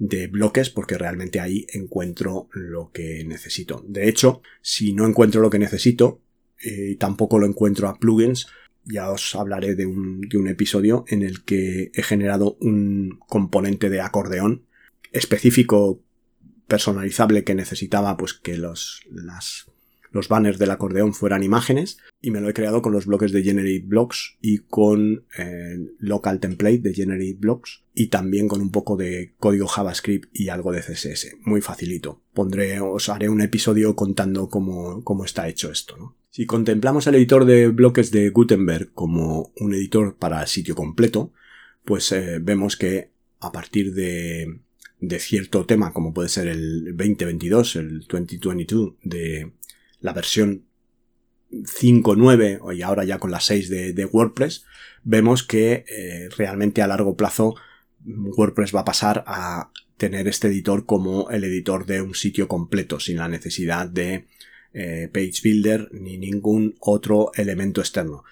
de 0.00 0.28
bloques 0.28 0.70
porque 0.70 0.96
realmente 0.96 1.40
ahí 1.40 1.66
encuentro 1.72 2.48
lo 2.52 2.90
que 2.90 3.22
necesito. 3.24 3.84
De 3.86 4.08
hecho, 4.08 4.40
si 4.62 4.94
no 4.94 5.06
encuentro 5.06 5.42
lo 5.42 5.50
que 5.50 5.58
necesito 5.58 6.22
eh, 6.58 6.96
tampoco 6.98 7.38
lo 7.38 7.46
encuentro 7.46 7.86
a 7.86 7.98
plugins, 7.98 8.46
ya 8.84 9.10
os 9.10 9.34
hablaré 9.34 9.74
de 9.74 9.84
un, 9.84 10.22
de 10.22 10.38
un 10.38 10.48
episodio 10.48 11.04
en 11.08 11.22
el 11.22 11.44
que 11.44 11.90
he 11.94 12.02
generado 12.02 12.56
un 12.60 13.18
componente 13.28 13.90
de 13.90 14.00
acordeón 14.00 14.64
específico 15.12 16.02
personalizable 16.66 17.44
que 17.44 17.54
necesitaba 17.54 18.16
pues 18.16 18.32
que 18.32 18.56
los, 18.56 19.02
las 19.10 19.66
los 20.10 20.28
banners 20.28 20.58
del 20.58 20.70
acordeón 20.70 21.14
fueran 21.14 21.42
imágenes 21.42 21.98
y 22.20 22.30
me 22.30 22.40
lo 22.40 22.48
he 22.48 22.54
creado 22.54 22.82
con 22.82 22.92
los 22.92 23.06
bloques 23.06 23.32
de 23.32 23.42
Generate 23.42 23.84
Blocks 23.84 24.36
y 24.40 24.58
con 24.58 25.24
eh, 25.38 25.78
Local 25.98 26.40
Template 26.40 26.78
de 26.78 26.94
Generate 26.94 27.36
Blocks 27.38 27.84
y 27.94 28.08
también 28.08 28.48
con 28.48 28.60
un 28.60 28.70
poco 28.70 28.96
de 28.96 29.34
código 29.38 29.66
JavaScript 29.66 30.28
y 30.32 30.48
algo 30.48 30.72
de 30.72 30.80
CSS. 30.80 31.36
Muy 31.44 31.60
facilito. 31.60 32.22
Pondré, 32.34 32.80
os 32.80 33.08
haré 33.08 33.28
un 33.28 33.40
episodio 33.40 33.94
contando 33.94 34.48
cómo, 34.48 35.04
cómo 35.04 35.24
está 35.24 35.48
hecho 35.48 35.70
esto. 35.70 36.16
Si 36.30 36.46
contemplamos 36.46 37.06
el 37.06 37.16
editor 37.16 37.44
de 37.44 37.68
bloques 37.68 38.10
de 38.10 38.30
Gutenberg 38.30 38.92
como 38.92 39.52
un 39.56 39.74
editor 39.74 40.16
para 40.16 40.46
sitio 40.46 40.74
completo, 40.74 41.32
pues 41.84 42.12
eh, 42.12 42.38
vemos 42.40 42.76
que 42.76 43.10
a 43.40 43.50
partir 43.50 43.94
de, 43.94 44.60
de 45.00 45.18
cierto 45.18 45.66
tema 45.66 45.92
como 45.92 46.12
puede 46.12 46.28
ser 46.28 46.46
el 46.48 46.96
2022, 46.96 47.76
el 47.76 48.00
2022 48.00 48.94
de 49.02 49.52
la 50.00 50.12
versión 50.12 50.64
5.9 51.50 52.76
y 52.76 52.82
ahora 52.82 53.04
ya 53.04 53.18
con 53.18 53.30
la 53.30 53.40
6 53.40 53.68
de, 53.68 54.04
WordPress, 54.06 54.64
vemos 55.02 55.42
que 55.42 55.84
eh, 55.88 56.28
realmente 56.36 56.82
a 56.82 56.86
largo 56.86 57.16
plazo 57.16 57.56
WordPress 58.04 58.74
va 58.74 58.80
a 58.80 58.84
pasar 58.84 59.24
a 59.26 59.70
tener 59.96 60.28
este 60.28 60.48
editor 60.48 60.86
como 60.86 61.30
el 61.30 61.44
editor 61.44 61.84
de 61.86 62.00
un 62.00 62.14
sitio 62.14 62.48
completo, 62.48 63.00
sin 63.00 63.18
la 63.18 63.28
necesidad 63.28 63.86
de 63.86 64.26
eh, 64.72 65.10
Page 65.12 65.40
Builder 65.42 65.88
ni 65.92 66.16
ningún 66.16 66.76
otro 66.80 67.32
elemento 67.34 67.80
externo. 67.80 68.24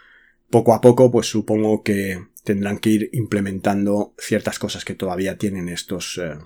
Poco 0.48 0.72
a 0.72 0.80
poco, 0.80 1.10
pues 1.10 1.26
supongo 1.26 1.82
que 1.82 2.24
tendrán 2.44 2.78
que 2.78 2.90
ir 2.90 3.10
implementando 3.12 4.14
ciertas 4.16 4.58
cosas 4.58 4.86
que 4.86 4.94
todavía 4.94 5.36
tienen 5.36 5.68
estos 5.68 6.18
eh, 6.18 6.38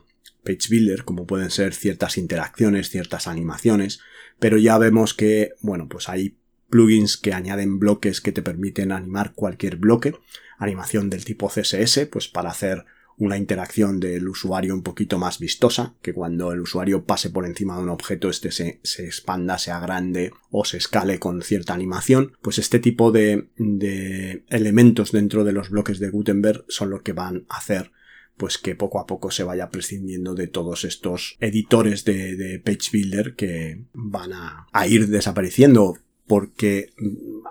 Page 0.43 0.69
Builder, 0.71 1.05
como 1.05 1.27
pueden 1.27 1.51
ser 1.51 1.75
ciertas 1.75 2.19
interacciones, 2.19 2.91
ciertas 2.91 3.29
animaciones, 3.29 4.01
pero 4.39 4.59
ya 4.59 4.79
vemos 4.79 5.15
que, 5.15 5.53
bueno, 5.61 5.89
pues 5.89 6.09
hay 6.09 6.37
plugins 6.71 7.17
que 7.17 7.35
añaden 7.35 7.79
bloques 7.79 8.21
que 8.21 8.33
te 8.33 8.43
permiten 8.43 8.93
animar 8.93 9.33
cualquier 9.35 9.77
bloque, 9.77 10.15
animación 10.59 11.11
del 11.11 11.25
tipo 11.25 11.49
CSS, 11.49 12.07
pues 12.11 12.29
para 12.29 12.51
hacer 12.51 12.85
una 13.19 13.37
interacción 13.37 14.01
del 14.01 14.27
usuario 14.29 14.75
un 14.75 14.83
poquito 14.83 15.19
más 15.19 15.39
vistosa, 15.39 15.95
que 16.03 16.15
cuando 16.15 16.51
el 16.53 16.61
usuario 16.61 17.05
pase 17.05 17.31
por 17.31 17.47
encima 17.47 17.77
de 17.77 17.83
un 17.83 17.91
objeto 17.91 18.31
este 18.31 18.51
se, 18.51 18.81
se 18.83 19.05
expanda, 19.05 19.59
sea 19.59 19.81
grande 19.81 20.33
o 20.51 20.65
se 20.65 20.79
escale 20.79 21.19
con 21.19 21.43
cierta 21.43 21.75
animación, 21.75 22.37
pues 22.41 22.59
este 22.59 22.79
tipo 22.79 23.13
de, 23.13 23.49
de 23.57 24.45
elementos 24.49 25.13
dentro 25.13 25.45
de 25.45 25.53
los 25.53 25.71
bloques 25.71 25.99
de 25.99 26.11
Gutenberg 26.11 26.65
son 26.69 26.91
los 26.91 27.03
que 27.03 27.13
van 27.13 27.45
a 27.49 27.59
hacer 27.59 27.93
pues 28.37 28.59
que 28.59 28.75
poco 28.75 28.99
a 28.99 29.07
poco 29.07 29.31
se 29.31 29.45
vaya 29.45 29.71
prescindiendo 29.71 30.35
de 30.35 30.47
todos 30.47 30.85
estos 30.85 31.37
editores 31.41 32.05
de, 32.05 32.61
Page 32.65 32.91
Builder 32.93 33.35
que 33.35 33.83
van 33.93 34.33
a, 34.33 34.87
ir 34.87 35.09
desapareciendo 35.09 35.99
porque 36.27 36.91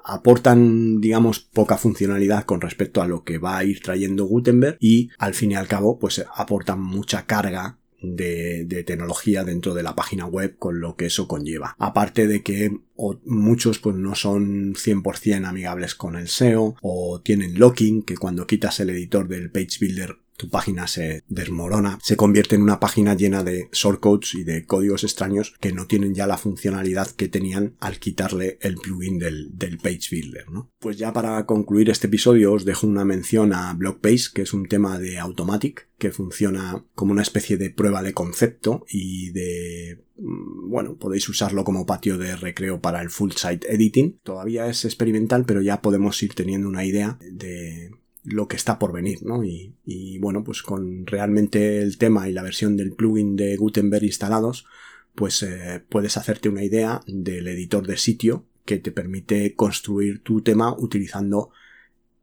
aportan, 0.03 1.01
digamos, 1.01 1.39
poca 1.39 1.77
funcionalidad 1.77 2.45
con 2.45 2.61
respecto 2.61 3.01
a 3.01 3.07
lo 3.07 3.23
que 3.23 3.37
va 3.37 3.57
a 3.57 3.63
ir 3.63 3.81
trayendo 3.81 4.25
Gutenberg 4.25 4.77
y 4.79 5.09
al 5.17 5.33
fin 5.33 5.51
y 5.51 5.55
al 5.55 5.67
cabo, 5.67 5.99
pues 5.99 6.25
aportan 6.35 6.81
mucha 6.81 7.25
carga 7.25 7.77
de, 8.01 8.83
tecnología 8.85 9.43
dentro 9.43 9.73
de 9.73 9.83
la 9.83 9.95
página 9.95 10.25
web 10.25 10.55
con 10.57 10.79
lo 10.79 10.95
que 10.95 11.05
eso 11.05 11.27
conlleva. 11.27 11.75
Aparte 11.77 12.27
de 12.27 12.41
que 12.41 12.71
muchos 13.25 13.79
pues 13.79 13.95
no 13.95 14.15
son 14.15 14.73
100% 14.73 15.45
amigables 15.45 15.95
con 15.95 16.15
el 16.15 16.27
SEO 16.27 16.75
o 16.81 17.21
tienen 17.21 17.59
locking 17.59 18.03
que 18.03 18.17
cuando 18.17 18.47
quitas 18.47 18.79
el 18.79 18.89
editor 18.89 19.27
del 19.27 19.51
page 19.51 19.77
builder 19.79 20.17
tu 20.41 20.49
página 20.49 20.87
se 20.87 21.23
desmorona, 21.27 21.99
se 22.01 22.17
convierte 22.17 22.55
en 22.55 22.63
una 22.63 22.79
página 22.79 23.13
llena 23.13 23.43
de 23.43 23.69
shortcodes 23.71 24.33
y 24.33 24.43
de 24.43 24.65
códigos 24.65 25.03
extraños 25.03 25.53
que 25.59 25.71
no 25.71 25.85
tienen 25.85 26.15
ya 26.15 26.25
la 26.25 26.39
funcionalidad 26.39 27.11
que 27.11 27.27
tenían 27.27 27.75
al 27.79 27.99
quitarle 27.99 28.57
el 28.61 28.77
plugin 28.77 29.19
del, 29.19 29.51
Page 29.83 30.07
Builder, 30.09 30.49
¿no? 30.49 30.71
Pues 30.79 30.97
ya 30.97 31.13
para 31.13 31.45
concluir 31.45 31.91
este 31.91 32.07
episodio 32.07 32.53
os 32.53 32.65
dejo 32.65 32.87
una 32.87 33.05
mención 33.05 33.53
a 33.53 33.71
BlockPage, 33.75 34.33
que 34.33 34.41
es 34.41 34.53
un 34.53 34.65
tema 34.65 34.97
de 34.97 35.19
Automatic, 35.19 35.89
que 35.99 36.11
funciona 36.11 36.83
como 36.95 37.11
una 37.11 37.21
especie 37.21 37.57
de 37.57 37.69
prueba 37.69 38.01
de 38.01 38.13
concepto 38.13 38.83
y 38.89 39.29
de 39.31 40.03
mm, 40.17 40.69
bueno, 40.71 40.97
podéis 40.97 41.29
usarlo 41.29 41.63
como 41.63 41.85
patio 41.85 42.17
de 42.17 42.35
recreo 42.35 42.81
para 42.81 43.01
el 43.01 43.11
full 43.11 43.31
site 43.35 43.71
editing. 43.71 44.19
Todavía 44.23 44.67
es 44.67 44.85
experimental, 44.85 45.45
pero 45.45 45.61
ya 45.61 45.81
podemos 45.81 46.21
ir 46.23 46.33
teniendo 46.33 46.67
una 46.67 46.83
idea 46.83 47.19
de 47.21 47.80
lo 48.23 48.47
que 48.47 48.55
está 48.55 48.77
por 48.79 48.93
venir, 48.93 49.23
¿no? 49.23 49.43
Y, 49.43 50.17
bueno, 50.19 50.43
pues 50.43 50.61
con 50.61 51.05
realmente 51.05 51.81
el 51.81 51.97
tema 51.97 52.29
y 52.29 52.33
la 52.33 52.43
versión 52.43 52.77
del 52.77 52.93
plugin 52.93 53.35
de 53.35 53.55
Gutenberg 53.57 54.03
instalados, 54.03 54.65
pues 55.15 55.43
eh, 55.43 55.83
puedes 55.89 56.17
hacerte 56.17 56.49
una 56.49 56.63
idea 56.63 57.01
del 57.07 57.47
editor 57.47 57.85
de 57.85 57.97
sitio 57.97 58.45
que 58.65 58.77
te 58.77 58.91
permite 58.91 59.55
construir 59.55 60.21
tu 60.21 60.41
tema 60.41 60.75
utilizando 60.77 61.49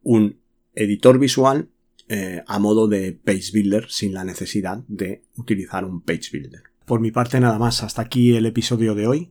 un 0.03 0.39
editor 0.75 1.19
visual 1.19 1.69
eh, 2.09 2.43
a 2.47 2.59
modo 2.59 2.89
de 2.89 3.13
page 3.13 3.51
builder 3.53 3.91
sin 3.91 4.15
la 4.15 4.25
necesidad 4.25 4.83
de 4.89 5.23
utilizar 5.37 5.85
un 5.85 6.01
page 6.01 6.31
builder. 6.33 6.63
Por 6.87 7.01
mi 7.01 7.11
parte 7.11 7.39
nada 7.41 7.59
más, 7.59 7.83
hasta 7.83 8.01
aquí 8.01 8.35
el 8.35 8.47
episodio 8.47 8.95
de 8.95 9.07
hoy. 9.07 9.31